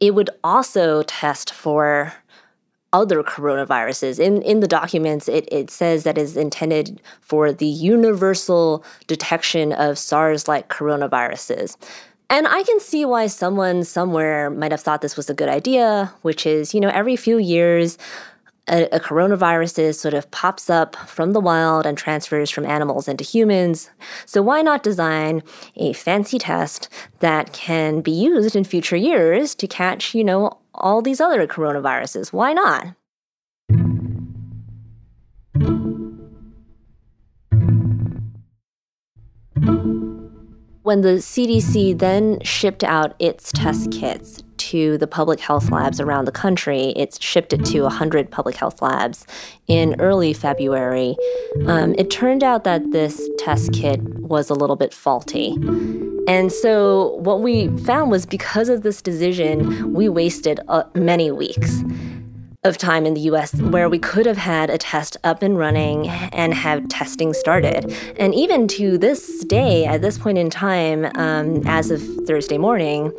It 0.00 0.14
would 0.14 0.30
also 0.42 1.02
test 1.04 1.52
for 1.52 2.14
other 2.92 3.22
coronaviruses. 3.22 4.20
In 4.20 4.40
in 4.42 4.60
the 4.60 4.68
documents, 4.68 5.28
it, 5.28 5.48
it 5.52 5.70
says 5.70 6.04
that 6.04 6.16
is 6.16 6.36
intended 6.36 7.00
for 7.20 7.52
the 7.52 7.66
universal 7.66 8.84
detection 9.06 9.72
of 9.72 9.98
SARS-like 9.98 10.68
coronaviruses. 10.68 11.76
And 12.30 12.46
I 12.48 12.62
can 12.62 12.80
see 12.80 13.04
why 13.04 13.26
someone 13.26 13.84
somewhere 13.84 14.48
might 14.48 14.72
have 14.72 14.80
thought 14.80 15.02
this 15.02 15.16
was 15.16 15.28
a 15.28 15.34
good 15.34 15.48
idea, 15.48 16.12
which 16.22 16.46
is, 16.46 16.72
you 16.72 16.80
know, 16.80 16.88
every 16.88 17.16
few 17.16 17.38
years 17.38 17.98
a, 18.68 18.84
a, 18.92 19.00
coronavirus 19.00 19.94
sort 19.94 20.14
of 20.14 20.30
pops 20.30 20.70
up 20.70 20.96
from 20.96 21.32
the 21.32 21.40
wild 21.40 21.86
and 21.86 21.98
transfers 21.98 22.50
from 22.50 22.64
animals 22.64 23.08
into 23.08 23.24
humans. 23.24 23.90
So 24.26 24.42
why 24.42 24.62
not 24.62 24.82
design 24.82 25.42
a 25.76 25.92
fancy 25.92 26.38
test 26.38 26.88
that 27.20 27.52
can 27.52 28.00
be 28.00 28.12
used 28.12 28.56
in 28.56 28.64
future 28.64 28.96
years 28.96 29.54
to 29.56 29.66
catch, 29.66 30.14
you 30.14 30.24
know, 30.24 30.58
all 30.74 31.02
these 31.02 31.20
other 31.20 31.46
coronaviruses? 31.46 32.32
Why 32.32 32.52
not? 32.52 32.94
When 40.82 41.00
the 41.00 41.16
CDC 41.16 41.98
then 41.98 42.40
shipped 42.42 42.84
out 42.84 43.14
its 43.18 43.50
test 43.52 43.90
kits 43.90 44.42
to 44.74 44.98
the 44.98 45.06
public 45.06 45.38
health 45.38 45.70
labs 45.70 46.00
around 46.00 46.24
the 46.24 46.32
country. 46.32 46.92
It's 46.96 47.22
shipped 47.22 47.52
it 47.52 47.64
to 47.66 47.82
100 47.82 48.28
public 48.28 48.56
health 48.56 48.82
labs 48.82 49.24
in 49.68 49.94
early 50.00 50.32
February. 50.32 51.14
Um, 51.66 51.94
it 51.96 52.10
turned 52.10 52.42
out 52.42 52.64
that 52.64 52.90
this 52.90 53.22
test 53.38 53.72
kit 53.72 54.02
was 54.18 54.50
a 54.50 54.54
little 54.54 54.74
bit 54.74 54.92
faulty. 54.92 55.56
And 56.26 56.50
so, 56.50 57.14
what 57.20 57.40
we 57.40 57.68
found 57.84 58.10
was 58.10 58.26
because 58.26 58.68
of 58.68 58.82
this 58.82 59.00
decision, 59.00 59.94
we 59.94 60.08
wasted 60.08 60.58
uh, 60.66 60.82
many 60.96 61.30
weeks 61.30 61.84
of 62.64 62.78
time 62.78 63.04
in 63.06 63.14
the 63.14 63.20
US 63.32 63.54
where 63.60 63.88
we 63.88 63.98
could 63.98 64.26
have 64.26 64.38
had 64.38 64.70
a 64.70 64.78
test 64.78 65.16
up 65.22 65.42
and 65.42 65.56
running 65.56 66.08
and 66.08 66.52
have 66.54 66.88
testing 66.88 67.32
started. 67.32 67.94
And 68.18 68.34
even 68.34 68.66
to 68.68 68.98
this 68.98 69.44
day, 69.44 69.84
at 69.84 70.00
this 70.00 70.18
point 70.18 70.38
in 70.38 70.50
time, 70.50 71.04
um, 71.14 71.62
as 71.66 71.90
of 71.90 72.02
Thursday 72.26 72.58
morning, 72.58 73.12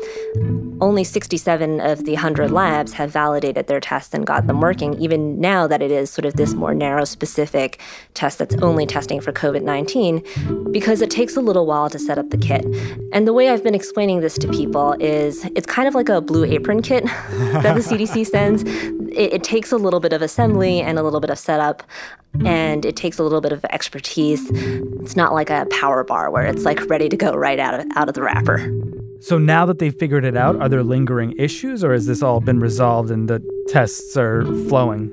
only 0.82 1.04
67 1.04 1.80
of 1.82 2.06
the 2.06 2.14
100 2.14 2.52
labs 2.52 2.94
have 2.94 3.12
validated 3.12 3.68
their 3.68 3.80
tests 3.80 4.14
and 4.14 4.26
got 4.26 4.48
them 4.48 4.62
working, 4.62 5.00
even 5.02 5.40
now 5.40 5.68
that 5.68 5.82
it 5.82 5.92
is 5.92 6.10
sort 6.10 6.26
of 6.26 6.36
this 6.36 6.54
more 6.54 6.74
narrow 6.74 7.06
specific 7.06 7.80
test 8.14 8.38
that's 8.38 8.56
only 8.56 8.86
testing 8.86 9.20
for 9.22 9.32
COVID 9.32 9.64
19, 9.64 10.72
because 10.72 11.02
it 11.02 11.10
takes 11.10 11.36
a 11.36 11.42
little 11.42 11.66
while 11.66 11.90
to 11.90 12.00
set 12.00 12.18
up 12.18 12.30
the 12.30 12.38
kit. 12.38 12.66
And 13.14 13.28
the 13.28 13.34
way 13.34 13.50
I've 13.50 13.64
been 13.64 13.76
explaining 13.76 14.22
this 14.22 14.38
to 14.40 14.48
people 14.50 14.94
is 15.00 15.46
it's 15.56 15.68
kind 15.68 15.88
of 15.88 15.96
like 15.96 16.10
a 16.10 16.22
blue 16.22 16.46
apron 16.46 16.82
kit 16.82 17.04
that 17.32 17.76
the 17.76 17.82
CDC 17.82 18.26
sends 18.36 18.64
it, 19.16 19.34
it 19.34 19.44
takes 19.44 19.72
a 19.72 19.78
little 19.78 20.00
bit 20.00 20.14
of 20.14 20.22
assembly 20.22 20.82
and 20.82 21.00
a 21.00 21.04
little 21.04 21.20
bit 21.20 21.30
of 21.30 21.40
setup 21.40 21.84
and 22.44 22.86
it 22.86 22.96
takes 22.96 23.18
a 23.18 23.24
little 23.24 23.40
bit 23.40 23.54
of 23.54 23.64
expertise. 23.66 24.50
It's 24.52 25.16
not 25.16 25.34
like 25.34 25.50
a 25.50 25.66
power 25.72 26.04
bar 26.04 26.30
where 26.30 26.46
it's 26.46 26.64
like 26.64 26.86
ready 26.90 27.08
to 27.08 27.16
go 27.16 27.34
right 27.34 27.60
out 27.60 27.80
of 27.80 27.86
out 27.96 28.10
of 28.10 28.16
the 28.16 28.22
wrapper. 28.22 28.58
So 29.26 29.40
now 29.40 29.66
that 29.66 29.80
they've 29.80 29.98
figured 29.98 30.24
it 30.24 30.38
out, 30.38 30.56
are 30.58 30.70
there 30.70 30.84
lingering 30.84 31.34
issues 31.40 31.84
or 31.84 31.94
has 31.94 32.06
this 32.06 32.22
all 32.22 32.40
been 32.40 32.60
resolved 32.60 33.10
and 33.10 33.28
the 33.28 33.42
tests 33.68 34.16
are 34.16 34.46
flowing? 34.70 35.12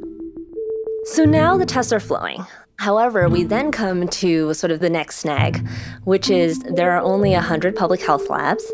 So 1.05 1.25
now 1.25 1.57
the 1.57 1.65
tests 1.65 1.95
are 1.95 2.01
flowing. 2.01 2.45
However, 2.77 3.31
we 3.31 3.45
then 3.45 3.73
come 3.73 4.07
to 4.09 4.53
sort 4.53 4.71
of 4.71 4.81
the 4.81 4.91
next 4.91 5.21
snag, 5.21 5.67
which 6.05 6.29
is 6.29 6.59
there 6.59 6.93
are 6.93 7.01
only 7.01 7.31
100 7.31 7.75
public 7.75 8.03
health 8.03 8.29
labs. 8.29 8.71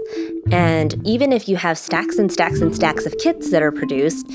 And 0.51 1.01
even 1.07 1.33
if 1.33 1.49
you 1.49 1.55
have 1.55 1.79
stacks 1.79 2.19
and 2.19 2.33
stacks 2.33 2.61
and 2.61 2.75
stacks 2.75 3.07
of 3.07 3.17
kits 3.19 3.53
that 3.53 3.63
are 3.63 3.71
produced, 3.71 4.29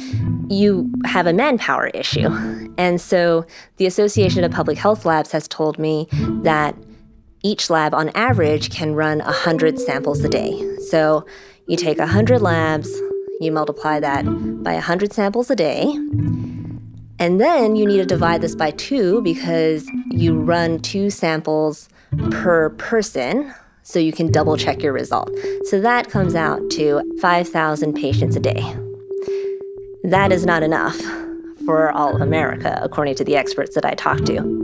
you 0.48 0.90
have 1.04 1.28
a 1.28 1.34
manpower 1.34 1.88
issue. 1.88 2.30
And 2.78 3.02
so 3.02 3.46
the 3.76 3.88
Association 3.88 4.46
of 4.46 4.52
Public 4.52 4.78
Health 4.78 5.04
Labs 5.04 5.34
has 5.34 5.50
told 5.50 5.78
me 5.78 6.08
that 6.44 6.78
each 7.42 7.70
lab 7.70 7.94
on 7.94 8.08
average 8.16 8.70
can 8.70 8.96
run 8.96 9.20
100 9.20 9.78
samples 9.80 10.24
a 10.24 10.30
day. 10.30 10.73
So 10.94 11.26
you 11.66 11.76
take 11.76 11.98
100 11.98 12.40
labs, 12.40 12.88
you 13.40 13.52
multiply 13.52 14.00
that 14.00 14.26
by 14.64 14.74
100 14.74 15.12
samples 15.12 15.50
a 15.50 15.56
day, 15.56 15.86
And 17.18 17.42
then 17.42 17.76
you 17.76 17.88
need 17.88 17.98
to 17.98 18.06
divide 18.06 18.42
this 18.42 18.56
by 18.56 18.70
two 18.72 19.22
because 19.24 19.90
you 20.12 20.40
run 20.40 20.80
two 20.80 21.10
samples 21.10 21.90
per 22.30 22.70
person 22.72 23.52
so 23.82 23.98
you 23.98 24.12
can 24.12 24.32
double 24.32 24.56
check 24.56 24.84
your 24.84 24.94
result. 24.94 25.32
So 25.66 25.82
that 25.82 26.12
comes 26.12 26.36
out 26.36 26.62
to 26.72 27.02
5,000 27.22 27.94
patients 27.94 28.36
a 28.36 28.40
day. 28.40 28.62
That 30.04 30.32
is 30.32 30.46
not 30.46 30.62
enough 30.62 31.00
for 31.66 31.92
all 31.92 32.16
of 32.16 32.22
America, 32.22 32.80
according 32.84 33.16
to 33.16 33.24
the 33.24 33.36
experts 33.36 33.74
that 33.74 33.86
I 33.86 33.96
talked 33.96 34.28
to. 34.28 34.63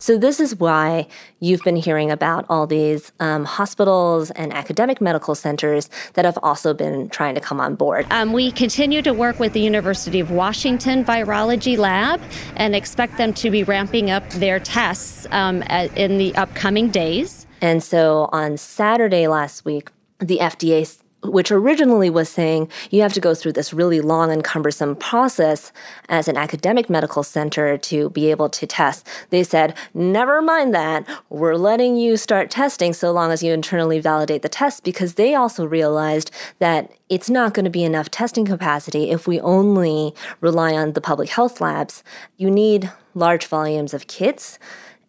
So, 0.00 0.16
this 0.16 0.40
is 0.40 0.58
why 0.58 1.06
you've 1.40 1.62
been 1.62 1.76
hearing 1.76 2.10
about 2.10 2.46
all 2.48 2.66
these 2.66 3.12
um, 3.20 3.44
hospitals 3.44 4.30
and 4.30 4.50
academic 4.50 4.98
medical 4.98 5.34
centers 5.34 5.90
that 6.14 6.24
have 6.24 6.38
also 6.42 6.72
been 6.72 7.10
trying 7.10 7.34
to 7.34 7.40
come 7.40 7.60
on 7.60 7.74
board. 7.74 8.06
Um, 8.10 8.32
we 8.32 8.50
continue 8.50 9.02
to 9.02 9.12
work 9.12 9.38
with 9.38 9.52
the 9.52 9.60
University 9.60 10.18
of 10.18 10.30
Washington 10.30 11.04
Virology 11.04 11.76
Lab 11.76 12.18
and 12.56 12.74
expect 12.74 13.18
them 13.18 13.34
to 13.34 13.50
be 13.50 13.62
ramping 13.62 14.10
up 14.10 14.26
their 14.30 14.58
tests 14.58 15.26
um, 15.32 15.62
at, 15.66 15.94
in 15.98 16.16
the 16.16 16.34
upcoming 16.34 16.88
days. 16.88 17.46
And 17.60 17.82
so, 17.82 18.30
on 18.32 18.56
Saturday 18.56 19.28
last 19.28 19.66
week, 19.66 19.90
the 20.18 20.38
FDA 20.38 20.86
which 21.22 21.52
originally 21.52 22.10
was 22.10 22.28
saying 22.28 22.68
you 22.90 23.02
have 23.02 23.12
to 23.12 23.20
go 23.20 23.34
through 23.34 23.52
this 23.52 23.72
really 23.72 24.00
long 24.00 24.30
and 24.30 24.42
cumbersome 24.42 24.96
process 24.96 25.72
as 26.08 26.28
an 26.28 26.36
academic 26.36 26.88
medical 26.88 27.22
center 27.22 27.76
to 27.76 28.10
be 28.10 28.30
able 28.30 28.48
to 28.48 28.66
test. 28.66 29.06
They 29.30 29.42
said, 29.42 29.76
never 29.92 30.40
mind 30.40 30.74
that. 30.74 31.06
We're 31.28 31.56
letting 31.56 31.96
you 31.96 32.16
start 32.16 32.50
testing 32.50 32.92
so 32.92 33.12
long 33.12 33.32
as 33.32 33.42
you 33.42 33.52
internally 33.52 34.00
validate 34.00 34.42
the 34.42 34.48
test 34.48 34.84
because 34.84 35.14
they 35.14 35.34
also 35.34 35.64
realized 35.66 36.30
that 36.58 36.92
it's 37.08 37.28
not 37.28 37.54
going 37.54 37.64
to 37.64 37.70
be 37.70 37.84
enough 37.84 38.10
testing 38.10 38.46
capacity 38.46 39.10
if 39.10 39.26
we 39.26 39.40
only 39.40 40.14
rely 40.40 40.74
on 40.74 40.92
the 40.92 41.00
public 41.00 41.28
health 41.28 41.60
labs. 41.60 42.02
You 42.36 42.50
need 42.50 42.90
large 43.14 43.46
volumes 43.46 43.92
of 43.92 44.06
kits 44.06 44.58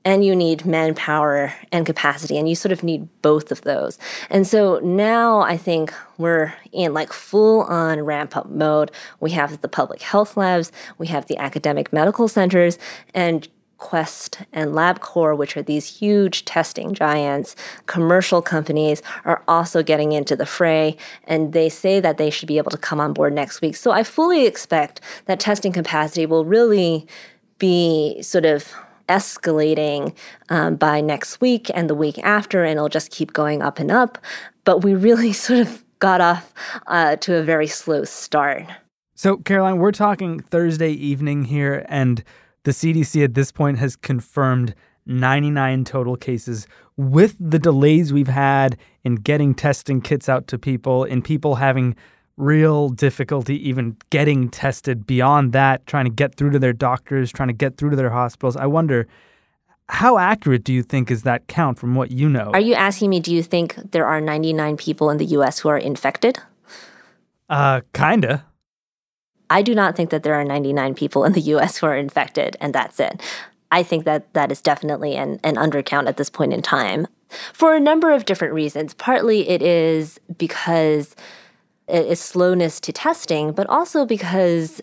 and 0.03 0.25
you 0.25 0.35
need 0.35 0.65
manpower 0.65 1.53
and 1.71 1.85
capacity 1.85 2.37
and 2.37 2.49
you 2.49 2.55
sort 2.55 2.71
of 2.71 2.83
need 2.83 3.07
both 3.21 3.51
of 3.51 3.61
those 3.61 3.97
and 4.29 4.47
so 4.47 4.79
now 4.83 5.39
i 5.41 5.55
think 5.55 5.93
we're 6.17 6.53
in 6.71 6.93
like 6.93 7.13
full 7.13 7.61
on 7.63 8.01
ramp 8.01 8.35
up 8.35 8.49
mode 8.49 8.91
we 9.19 9.31
have 9.31 9.61
the 9.61 9.67
public 9.67 10.01
health 10.01 10.35
labs 10.37 10.71
we 10.97 11.07
have 11.07 11.27
the 11.27 11.37
academic 11.37 11.91
medical 11.93 12.27
centers 12.27 12.77
and 13.13 13.47
Quest 13.81 14.43
and 14.53 14.73
LabCorp, 14.73 15.37
which 15.37 15.57
are 15.57 15.63
these 15.63 15.87
huge 15.87 16.45
testing 16.45 16.93
giants, 16.93 17.55
commercial 17.87 18.39
companies, 18.39 19.01
are 19.25 19.43
also 19.47 19.81
getting 19.81 20.11
into 20.11 20.35
the 20.35 20.45
fray. 20.45 20.95
And 21.23 21.51
they 21.51 21.67
say 21.67 21.99
that 21.99 22.19
they 22.19 22.29
should 22.29 22.47
be 22.47 22.59
able 22.59 22.69
to 22.69 22.77
come 22.77 22.99
on 22.99 23.11
board 23.11 23.33
next 23.33 23.59
week. 23.59 23.75
So 23.75 23.89
I 23.89 24.03
fully 24.03 24.45
expect 24.45 25.01
that 25.25 25.39
testing 25.39 25.71
capacity 25.71 26.27
will 26.27 26.45
really 26.45 27.07
be 27.57 28.21
sort 28.21 28.45
of 28.45 28.71
escalating 29.11 30.15
um, 30.49 30.75
by 30.75 31.01
next 31.01 31.41
week 31.41 31.69
and 31.73 31.89
the 31.89 31.95
week 31.95 32.17
after, 32.19 32.63
and 32.63 32.77
it'll 32.77 32.89
just 32.89 33.11
keep 33.11 33.33
going 33.33 33.61
up 33.61 33.79
and 33.79 33.91
up. 33.91 34.17
But 34.63 34.79
we 34.79 34.93
really 34.93 35.33
sort 35.45 35.59
of 35.59 35.83
got 35.99 36.21
off 36.21 36.53
uh, 36.87 37.17
to 37.17 37.35
a 37.35 37.43
very 37.43 37.67
slow 37.67 38.05
start. 38.05 38.65
So, 39.13 39.37
Caroline, 39.37 39.77
we're 39.77 39.91
talking 39.91 40.39
Thursday 40.39 40.91
evening 40.91 41.45
here, 41.45 41.85
and 41.87 42.23
the 42.63 42.71
CDC 42.71 43.23
at 43.23 43.33
this 43.33 43.51
point 43.51 43.77
has 43.77 43.95
confirmed 43.95 44.73
99 45.05 45.83
total 45.83 46.15
cases. 46.15 46.67
With 46.97 47.35
the 47.39 47.59
delays 47.59 48.13
we've 48.13 48.27
had 48.27 48.77
in 49.03 49.15
getting 49.15 49.53
testing 49.53 50.01
kits 50.01 50.29
out 50.29 50.47
to 50.47 50.57
people, 50.57 51.03
in 51.03 51.21
people 51.21 51.55
having 51.55 51.95
real 52.41 52.89
difficulty 52.89 53.55
even 53.67 53.95
getting 54.09 54.49
tested 54.49 55.05
beyond 55.05 55.53
that, 55.53 55.85
trying 55.85 56.05
to 56.05 56.11
get 56.11 56.35
through 56.35 56.49
to 56.51 56.59
their 56.59 56.73
doctors, 56.73 57.31
trying 57.31 57.47
to 57.47 57.53
get 57.53 57.77
through 57.77 57.91
to 57.91 57.95
their 57.95 58.09
hospitals. 58.09 58.57
I 58.57 58.65
wonder 58.65 59.07
how 59.87 60.17
accurate 60.17 60.63
do 60.63 60.73
you 60.73 60.83
think 60.83 61.11
is 61.11 61.23
that 61.23 61.47
count 61.47 61.77
from 61.77 61.95
what 61.95 62.11
you 62.11 62.29
know? 62.29 62.51
Are 62.53 62.59
you 62.59 62.73
asking 62.73 63.09
me, 63.09 63.19
do 63.19 63.33
you 63.33 63.43
think 63.43 63.75
there 63.91 64.07
are 64.07 64.19
99 64.19 64.77
people 64.77 65.09
in 65.09 65.17
the 65.17 65.25
US 65.25 65.59
who 65.59 65.69
are 65.69 65.77
infected? 65.77 66.39
Uh, 67.49 67.81
kinda. 67.93 68.45
I 69.49 69.61
do 69.61 69.75
not 69.75 69.97
think 69.97 70.09
that 70.09 70.23
there 70.23 70.33
are 70.33 70.45
99 70.45 70.95
people 70.95 71.25
in 71.25 71.33
the 71.33 71.41
US 71.41 71.77
who 71.77 71.87
are 71.87 71.97
infected, 71.97 72.55
and 72.61 72.73
that's 72.73 72.99
it. 72.99 73.21
I 73.69 73.83
think 73.83 74.05
that 74.05 74.33
that 74.33 74.51
is 74.51 74.61
definitely 74.61 75.15
an, 75.15 75.39
an 75.43 75.55
undercount 75.55 76.07
at 76.07 76.17
this 76.17 76.29
point 76.29 76.53
in 76.53 76.61
time 76.61 77.07
for 77.53 77.75
a 77.75 77.79
number 77.79 78.11
of 78.11 78.25
different 78.25 78.53
reasons. 78.53 78.93
Partly 78.93 79.47
it 79.49 79.61
is 79.61 80.19
because 80.37 81.15
a 81.91 82.15
slowness 82.15 82.79
to 82.81 82.91
testing, 82.91 83.51
but 83.51 83.67
also 83.67 84.05
because 84.05 84.81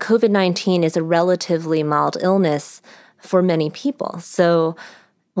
COVID 0.00 0.30
19 0.30 0.82
is 0.82 0.96
a 0.96 1.02
relatively 1.02 1.82
mild 1.82 2.16
illness 2.20 2.82
for 3.18 3.42
many 3.42 3.70
people. 3.70 4.18
So, 4.20 4.76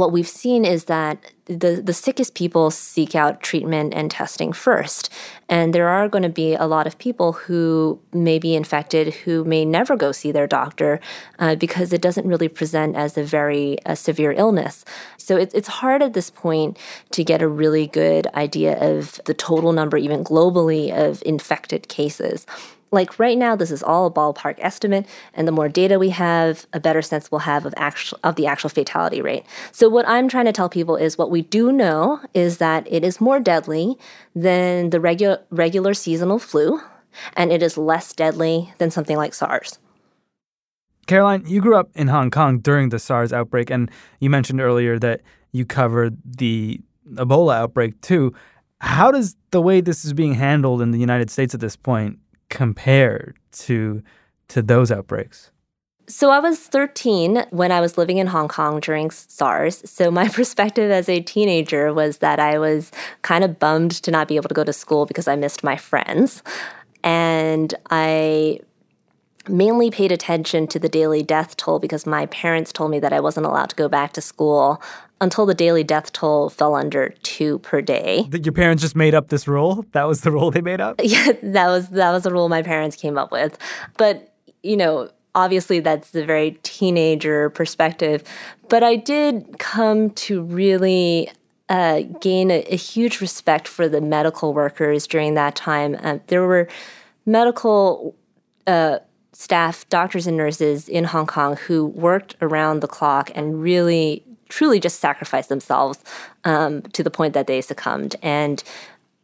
what 0.00 0.12
we've 0.12 0.26
seen 0.26 0.64
is 0.64 0.86
that 0.86 1.22
the, 1.44 1.82
the 1.84 1.92
sickest 1.92 2.34
people 2.34 2.70
seek 2.70 3.14
out 3.14 3.42
treatment 3.42 3.92
and 3.94 4.10
testing 4.10 4.52
first. 4.52 5.10
And 5.48 5.74
there 5.74 5.88
are 5.88 6.08
going 6.08 6.22
to 6.22 6.30
be 6.30 6.54
a 6.54 6.64
lot 6.66 6.86
of 6.86 6.96
people 6.96 7.32
who 7.32 8.00
may 8.12 8.38
be 8.38 8.54
infected 8.54 9.12
who 9.14 9.44
may 9.44 9.64
never 9.64 9.96
go 9.96 10.10
see 10.10 10.32
their 10.32 10.46
doctor 10.46 11.00
uh, 11.38 11.54
because 11.56 11.92
it 11.92 12.00
doesn't 12.00 12.26
really 12.26 12.48
present 12.48 12.96
as 12.96 13.18
a 13.18 13.22
very 13.22 13.76
severe 13.94 14.32
illness. 14.32 14.84
So 15.18 15.36
it, 15.36 15.50
it's 15.54 15.68
hard 15.68 16.02
at 16.02 16.14
this 16.14 16.30
point 16.30 16.78
to 17.10 17.22
get 17.22 17.42
a 17.42 17.48
really 17.48 17.86
good 17.86 18.26
idea 18.28 18.78
of 18.80 19.20
the 19.26 19.34
total 19.34 19.72
number, 19.72 19.98
even 19.98 20.24
globally, 20.24 20.96
of 20.96 21.22
infected 21.26 21.88
cases 21.88 22.46
like 22.90 23.18
right 23.18 23.38
now 23.38 23.54
this 23.54 23.70
is 23.70 23.82
all 23.82 24.06
a 24.06 24.10
ballpark 24.10 24.56
estimate 24.58 25.06
and 25.34 25.46
the 25.46 25.52
more 25.52 25.68
data 25.68 25.98
we 25.98 26.10
have 26.10 26.66
a 26.72 26.80
better 26.80 27.02
sense 27.02 27.30
we'll 27.30 27.40
have 27.40 27.64
of 27.64 27.74
actual 27.76 28.18
of 28.24 28.36
the 28.36 28.46
actual 28.46 28.70
fatality 28.70 29.22
rate. 29.22 29.44
So 29.72 29.88
what 29.88 30.06
i'm 30.08 30.28
trying 30.28 30.46
to 30.46 30.52
tell 30.52 30.68
people 30.68 30.96
is 30.96 31.18
what 31.18 31.30
we 31.30 31.42
do 31.42 31.72
know 31.72 32.20
is 32.34 32.58
that 32.58 32.86
it 32.90 33.04
is 33.04 33.20
more 33.20 33.40
deadly 33.40 33.96
than 34.34 34.90
the 34.90 35.00
regular 35.00 35.40
regular 35.50 35.94
seasonal 35.94 36.38
flu 36.38 36.80
and 37.34 37.52
it 37.52 37.62
is 37.62 37.76
less 37.76 38.12
deadly 38.12 38.72
than 38.78 38.90
something 38.90 39.16
like 39.16 39.34
sars. 39.34 39.78
Caroline 41.06 41.44
you 41.46 41.60
grew 41.60 41.76
up 41.76 41.90
in 41.94 42.08
hong 42.08 42.30
kong 42.30 42.58
during 42.58 42.88
the 42.88 42.98
sars 42.98 43.32
outbreak 43.32 43.70
and 43.70 43.90
you 44.20 44.30
mentioned 44.30 44.60
earlier 44.60 44.98
that 44.98 45.20
you 45.52 45.64
covered 45.64 46.16
the 46.24 46.80
ebola 47.14 47.56
outbreak 47.56 48.00
too. 48.00 48.32
How 48.80 49.10
does 49.10 49.36
the 49.50 49.60
way 49.60 49.82
this 49.82 50.04
is 50.04 50.14
being 50.14 50.34
handled 50.34 50.80
in 50.80 50.90
the 50.90 50.98
united 50.98 51.30
states 51.30 51.54
at 51.54 51.60
this 51.60 51.76
point 51.76 52.18
compare 52.50 53.34
to 53.52 54.02
to 54.48 54.62
those 54.62 54.90
outbreaks? 54.90 55.50
So 56.06 56.30
I 56.30 56.40
was 56.40 56.58
13 56.58 57.46
when 57.50 57.70
I 57.70 57.80
was 57.80 57.96
living 57.96 58.18
in 58.18 58.26
Hong 58.26 58.48
Kong 58.48 58.80
during 58.80 59.12
SARS. 59.12 59.80
So 59.88 60.10
my 60.10 60.28
perspective 60.38 60.90
as 60.90 61.08
a 61.08 61.20
teenager 61.20 61.94
was 61.94 62.18
that 62.18 62.40
I 62.40 62.58
was 62.58 62.90
kind 63.22 63.44
of 63.44 63.60
bummed 63.60 63.92
to 64.02 64.10
not 64.10 64.26
be 64.26 64.34
able 64.34 64.48
to 64.48 64.54
go 64.54 64.64
to 64.64 64.72
school 64.72 65.06
because 65.06 65.28
I 65.28 65.36
missed 65.36 65.62
my 65.62 65.76
friends. 65.76 66.42
And 67.04 67.72
I 67.90 68.58
mainly 69.48 69.90
paid 69.90 70.12
attention 70.12 70.66
to 70.66 70.78
the 70.78 70.88
daily 70.88 71.22
death 71.22 71.56
toll 71.56 71.78
because 71.78 72.06
my 72.06 72.26
parents 72.26 72.72
told 72.72 72.90
me 72.90 72.98
that 72.98 73.12
I 73.12 73.20
wasn't 73.20 73.46
allowed 73.46 73.70
to 73.70 73.76
go 73.76 73.88
back 73.88 74.12
to 74.14 74.20
school 74.20 74.82
until 75.20 75.46
the 75.46 75.54
daily 75.54 75.84
death 75.84 76.12
toll 76.12 76.48
fell 76.48 76.74
under 76.74 77.10
two 77.22 77.58
per 77.60 77.80
day. 77.80 78.28
Your 78.32 78.52
parents 78.52 78.82
just 78.82 78.96
made 78.96 79.14
up 79.14 79.28
this 79.28 79.46
rule? 79.46 79.84
That 79.92 80.04
was 80.04 80.22
the 80.22 80.30
rule 80.32 80.50
they 80.50 80.60
made 80.60 80.80
up? 80.80 81.00
Yeah, 81.02 81.32
that 81.42 81.68
was 81.68 81.88
that 81.90 82.12
was 82.12 82.22
the 82.22 82.32
rule 82.32 82.48
my 82.48 82.62
parents 82.62 82.96
came 82.96 83.18
up 83.18 83.30
with. 83.30 83.58
But, 83.96 84.32
you 84.62 84.76
know, 84.76 85.10
obviously 85.34 85.80
that's 85.80 86.10
the 86.10 86.24
very 86.24 86.58
teenager 86.62 87.50
perspective. 87.50 88.24
But 88.68 88.82
I 88.82 88.96
did 88.96 89.58
come 89.58 90.10
to 90.10 90.42
really 90.42 91.30
uh, 91.68 92.02
gain 92.20 92.50
a, 92.50 92.62
a, 92.62 92.76
huge 92.76 93.20
respect 93.20 93.68
for 93.68 93.88
the 93.88 94.00
medical 94.00 94.52
workers 94.52 95.06
during 95.06 95.34
that 95.34 95.54
time. 95.54 95.96
Um, 96.00 96.20
there 96.26 96.44
were 96.44 96.66
medical 97.26 98.16
uh, 98.66 98.98
staff, 99.32 99.88
doctors 99.88 100.26
and 100.26 100.36
nurses 100.36 100.88
in 100.88 101.04
Hong 101.04 101.26
Kong 101.26 101.56
who 101.56 101.86
worked 101.86 102.34
around 102.42 102.80
the 102.80 102.88
clock 102.88 103.30
and 103.36 103.62
really 103.62 104.24
truly 104.50 104.80
just 104.80 105.00
sacrificed 105.00 105.48
themselves 105.48 106.02
um, 106.44 106.82
to 106.82 107.02
the 107.02 107.10
point 107.10 107.34
that 107.34 107.46
they 107.46 107.60
succumbed. 107.60 108.16
And 108.22 108.62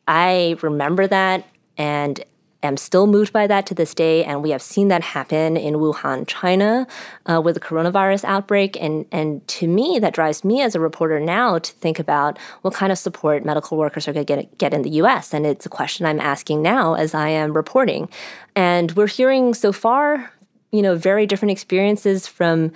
I 0.09 0.57
remember 0.62 1.07
that 1.07 1.47
and 1.77 2.25
am 2.62 2.77
still 2.77 3.07
moved 3.07 3.33
by 3.33 3.47
that 3.47 3.67
to 3.67 3.75
this 3.75 3.95
day. 3.95 4.25
And 4.25 4.43
we 4.43 4.51
have 4.51 4.62
seen 4.62 4.89
that 4.89 5.03
happen 5.03 5.57
in 5.57 5.75
Wuhan, 5.75 6.27
China, 6.27 6.87
uh, 7.27 7.41
with 7.41 7.55
the 7.55 7.61
coronavirus 7.61 8.25
outbreak. 8.25 8.77
And, 8.81 9.07
and 9.12 9.47
to 9.49 9.69
me, 9.69 9.99
that 10.01 10.15
drives 10.15 10.45
me 10.45 10.61
as 10.62 10.75
a 10.75 10.81
reporter 10.81 11.21
now 11.21 11.59
to 11.59 11.73
think 11.73 11.99
about 11.99 12.39
what 12.62 12.75
kind 12.75 12.93
of 12.93 12.99
support 12.99 13.45
medical 13.45 13.79
workers 13.79 14.09
are 14.09 14.12
going 14.12 14.27
to 14.27 14.37
get, 14.37 14.59
get 14.59 14.75
in 14.75 14.83
the 14.83 14.91
US. 14.91 15.33
And 15.33 15.47
it's 15.47 15.67
a 15.67 15.71
question 15.71 16.05
I'm 16.07 16.21
asking 16.21 16.62
now 16.62 16.95
as 16.95 17.15
I 17.15 17.29
am 17.29 17.53
reporting. 17.53 18.09
And 18.55 18.93
we're 18.93 19.07
hearing 19.07 19.55
so 19.55 19.73
far, 19.73 20.33
you 20.73 20.83
know, 20.83 20.97
very 20.97 21.27
different 21.27 21.53
experiences 21.53 22.27
from 22.27 22.73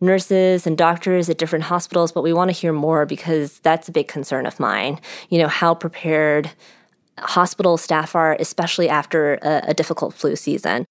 nurses 0.00 0.66
and 0.66 0.78
doctors 0.78 1.28
at 1.28 1.38
different 1.38 1.64
hospitals, 1.64 2.12
but 2.12 2.22
we 2.22 2.32
want 2.32 2.48
to 2.48 2.52
hear 2.52 2.72
more 2.72 3.06
because 3.06 3.58
that's 3.60 3.88
a 3.88 3.92
big 3.92 4.08
concern 4.08 4.46
of 4.46 4.60
mine. 4.60 5.00
You 5.28 5.38
know, 5.38 5.48
how 5.48 5.74
prepared 5.74 6.50
hospital 7.18 7.76
staff 7.76 8.14
are, 8.14 8.36
especially 8.38 8.88
after 8.88 9.34
a, 9.42 9.64
a 9.68 9.74
difficult 9.74 10.14
flu 10.14 10.36
season. 10.36 10.84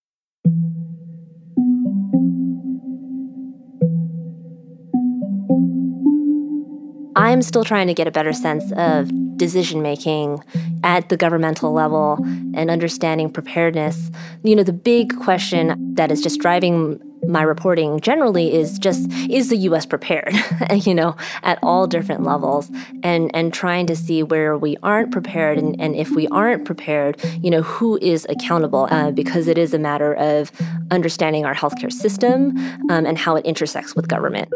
I'm 7.16 7.42
still 7.42 7.64
trying 7.64 7.88
to 7.88 7.96
get 7.96 8.08
a 8.08 8.12
better 8.12 8.32
sense 8.32 8.72
of 8.74 9.10
decision 9.38 9.82
making 9.82 10.44
at 10.84 11.10
the 11.10 11.18
governmental 11.18 11.72
level 11.72 12.20
and 12.54 12.70
understanding 12.70 13.32
preparedness. 13.32 14.12
You 14.44 14.56
know, 14.56 14.64
the 14.64 14.72
big 14.72 15.18
question 15.18 15.96
that 15.96 16.12
is 16.12 16.22
just 16.22 16.40
driving 16.40 17.00
my 17.28 17.42
reporting 17.42 18.00
generally 18.00 18.54
is 18.54 18.80
just 18.80 19.12
is 19.30 19.50
the 19.50 19.58
US 19.58 19.86
prepared 19.86 20.34
you 20.74 20.94
know 20.94 21.16
at 21.44 21.60
all 21.62 21.88
different 21.88 22.24
levels 22.24 22.72
and 23.04 23.30
and 23.34 23.54
trying 23.54 23.86
to 23.88 23.96
see 23.96 24.24
where 24.24 24.58
we 24.58 24.78
aren't 24.84 25.12
prepared 25.12 25.58
and, 25.58 25.80
and 25.80 25.96
if 25.96 26.10
we 26.12 26.28
aren't 26.30 26.66
prepared 26.66 27.22
you 27.42 27.50
know 27.50 27.62
who 27.62 27.98
is 28.02 28.26
accountable 28.30 28.88
uh, 28.92 29.12
because 29.12 29.48
it 29.48 29.58
is 29.58 29.74
a 29.74 29.80
matter 29.80 30.14
of 30.16 30.52
understanding 30.92 31.46
our 31.46 31.56
healthcare 31.56 31.92
system 31.92 32.58
um, 32.90 33.06
and 33.06 33.18
how 33.18 33.36
it 33.36 33.46
intersects 33.46 33.96
with 33.96 34.08
government 34.08 34.50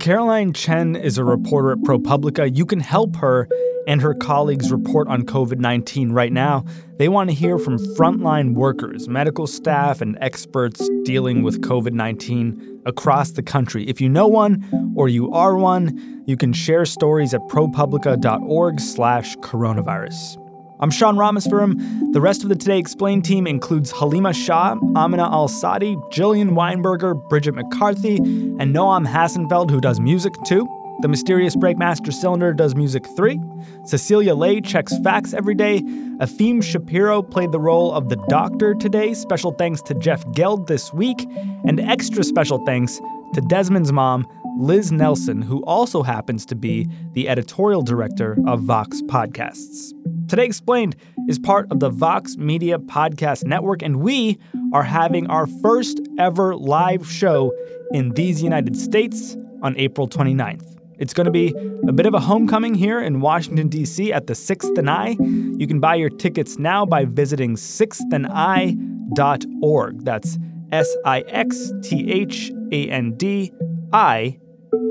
Caroline 0.00 0.54
Chen 0.54 0.96
is 0.96 1.18
a 1.18 1.24
reporter 1.24 1.72
at 1.72 1.78
ProPublica. 1.80 2.56
You 2.56 2.64
can 2.64 2.80
help 2.80 3.16
her 3.16 3.46
and 3.86 4.00
her 4.00 4.14
colleagues 4.14 4.72
report 4.72 5.08
on 5.08 5.24
COVID 5.24 5.58
19 5.58 6.12
right 6.12 6.32
now. 6.32 6.64
They 6.96 7.10
want 7.10 7.28
to 7.28 7.36
hear 7.36 7.58
from 7.58 7.78
frontline 7.96 8.54
workers, 8.54 9.08
medical 9.08 9.46
staff, 9.46 10.00
and 10.00 10.16
experts 10.22 10.88
dealing 11.04 11.42
with 11.42 11.60
COVID 11.60 11.92
19 11.92 12.80
across 12.86 13.32
the 13.32 13.42
country. 13.42 13.86
If 13.88 14.00
you 14.00 14.08
know 14.08 14.26
one 14.26 14.64
or 14.96 15.10
you 15.10 15.30
are 15.32 15.56
one, 15.58 16.22
you 16.26 16.36
can 16.38 16.54
share 16.54 16.86
stories 16.86 17.34
at 17.34 17.42
propublica.org 17.42 18.80
slash 18.80 19.36
coronavirus. 19.36 20.39
I'm 20.82 20.90
Sean 20.90 21.16
Rameswaram. 21.16 22.14
The 22.14 22.22
rest 22.22 22.42
of 22.42 22.48
the 22.48 22.54
Today 22.54 22.78
Explained 22.78 23.22
team 23.22 23.46
includes 23.46 23.90
Halima 23.90 24.32
Shah, 24.32 24.76
Amina 24.96 25.24
Al 25.24 25.46
Sadi, 25.46 25.94
Jillian 26.10 26.52
Weinberger, 26.52 27.28
Bridget 27.28 27.54
McCarthy, 27.54 28.16
and 28.16 28.74
Noam 28.74 29.06
Hassenfeld, 29.06 29.70
who 29.70 29.78
does 29.78 30.00
music 30.00 30.32
too. 30.46 30.66
The 31.02 31.08
mysterious 31.08 31.54
Breakmaster 31.54 32.10
Cylinder 32.10 32.54
does 32.54 32.74
music 32.74 33.04
three. 33.14 33.38
Cecilia 33.84 34.34
Lei 34.34 34.62
checks 34.62 34.96
facts 35.04 35.34
every 35.34 35.54
day. 35.54 35.82
Efim 35.82 36.62
Shapiro 36.62 37.20
played 37.20 37.52
the 37.52 37.60
role 37.60 37.92
of 37.92 38.08
the 38.08 38.16
doctor 38.30 38.72
today. 38.72 39.12
Special 39.12 39.52
thanks 39.52 39.82
to 39.82 39.94
Jeff 39.94 40.24
Geld 40.32 40.66
this 40.66 40.94
week. 40.94 41.26
And 41.66 41.78
extra 41.78 42.24
special 42.24 42.64
thanks 42.64 42.98
to 43.34 43.42
Desmond's 43.42 43.92
mom, 43.92 44.26
Liz 44.56 44.90
Nelson, 44.90 45.42
who 45.42 45.62
also 45.64 46.02
happens 46.02 46.46
to 46.46 46.54
be 46.54 46.88
the 47.12 47.28
editorial 47.28 47.82
director 47.82 48.38
of 48.46 48.62
Vox 48.62 49.02
Podcasts. 49.02 49.92
Today 50.30 50.46
Explained 50.46 50.96
is 51.26 51.40
part 51.40 51.66
of 51.72 51.80
the 51.80 51.90
Vox 51.90 52.36
Media 52.36 52.78
Podcast 52.78 53.44
Network, 53.44 53.82
and 53.82 53.96
we 53.96 54.38
are 54.72 54.84
having 54.84 55.26
our 55.26 55.48
first 55.48 55.98
ever 56.20 56.54
live 56.54 57.10
show 57.10 57.52
in 57.90 58.10
these 58.10 58.40
United 58.40 58.76
States 58.76 59.36
on 59.60 59.76
April 59.76 60.08
29th. 60.08 60.78
It's 61.00 61.12
going 61.14 61.24
to 61.24 61.32
be 61.32 61.52
a 61.88 61.92
bit 61.92 62.06
of 62.06 62.14
a 62.14 62.20
homecoming 62.20 62.76
here 62.76 63.00
in 63.00 63.20
Washington, 63.20 63.66
D.C. 63.66 64.12
at 64.12 64.28
the 64.28 64.36
Sixth 64.36 64.78
and 64.78 64.88
I. 64.88 65.16
You 65.18 65.66
can 65.66 65.80
buy 65.80 65.96
your 65.96 66.10
tickets 66.10 66.58
now 66.58 66.86
by 66.86 67.06
visiting 67.06 67.56
sixthandI.org. 67.56 70.04
That's 70.04 70.38
S 70.70 70.96
I 71.04 71.22
X 71.22 71.72
T 71.82 72.08
H 72.08 72.52
A 72.70 72.88
N 72.88 73.16
D 73.16 73.52
I 73.92 74.38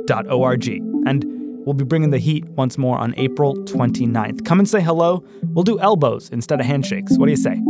dot 0.06 0.28
O 0.28 0.43
R 0.43 0.58
G. 0.58 0.82
And 1.06 1.38
We'll 1.69 1.75
be 1.75 1.86
bringing 1.86 2.10
the 2.10 2.17
heat 2.17 2.45
once 2.45 2.79
more 2.79 2.97
on 2.97 3.13
April 3.17 3.55
29th. 3.55 4.43
Come 4.43 4.58
and 4.58 4.67
say 4.67 4.82
hello. 4.82 5.23
We'll 5.53 5.63
do 5.63 5.79
elbows 5.79 6.27
instead 6.32 6.60
of 6.60 6.65
handshakes. 6.65 7.15
What 7.15 7.27
do 7.27 7.32
you 7.32 7.38
say? 7.38 7.62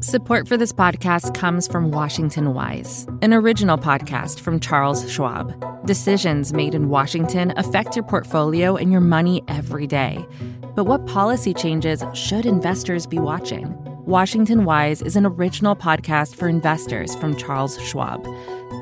Support 0.00 0.48
for 0.48 0.56
this 0.56 0.72
podcast 0.72 1.32
comes 1.32 1.68
from 1.68 1.92
Washington 1.92 2.54
Wise, 2.54 3.06
an 3.22 3.32
original 3.32 3.78
podcast 3.78 4.40
from 4.40 4.58
Charles 4.58 5.08
Schwab. 5.08 5.86
Decisions 5.86 6.52
made 6.52 6.74
in 6.74 6.88
Washington 6.88 7.52
affect 7.56 7.94
your 7.94 8.04
portfolio 8.04 8.74
and 8.74 8.90
your 8.90 9.00
money 9.00 9.44
every 9.46 9.86
day. 9.86 10.26
But 10.74 10.86
what 10.86 11.06
policy 11.06 11.54
changes 11.54 12.02
should 12.14 12.46
investors 12.46 13.06
be 13.06 13.20
watching? 13.20 13.91
Washington 14.12 14.66
Wise 14.66 15.00
is 15.00 15.16
an 15.16 15.24
original 15.24 15.74
podcast 15.74 16.34
for 16.36 16.46
investors 16.46 17.14
from 17.14 17.34
Charles 17.34 17.80
Schwab. 17.80 18.22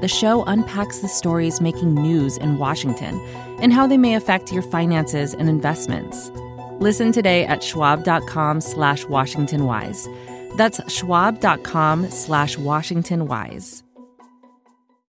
The 0.00 0.08
show 0.08 0.42
unpacks 0.42 0.98
the 0.98 1.08
stories 1.08 1.60
making 1.60 1.94
news 1.94 2.36
in 2.36 2.58
Washington 2.58 3.20
and 3.62 3.72
how 3.72 3.86
they 3.86 3.96
may 3.96 4.16
affect 4.16 4.50
your 4.50 4.62
finances 4.62 5.32
and 5.32 5.48
investments. 5.48 6.32
Listen 6.80 7.12
today 7.12 7.46
at 7.46 7.62
schwab.com 7.62 8.60
slash 8.60 9.04
washingtonwise. 9.04 10.08
That's 10.56 10.80
schwab.com 10.92 12.10
slash 12.10 12.56
washingtonwise. 12.56 13.84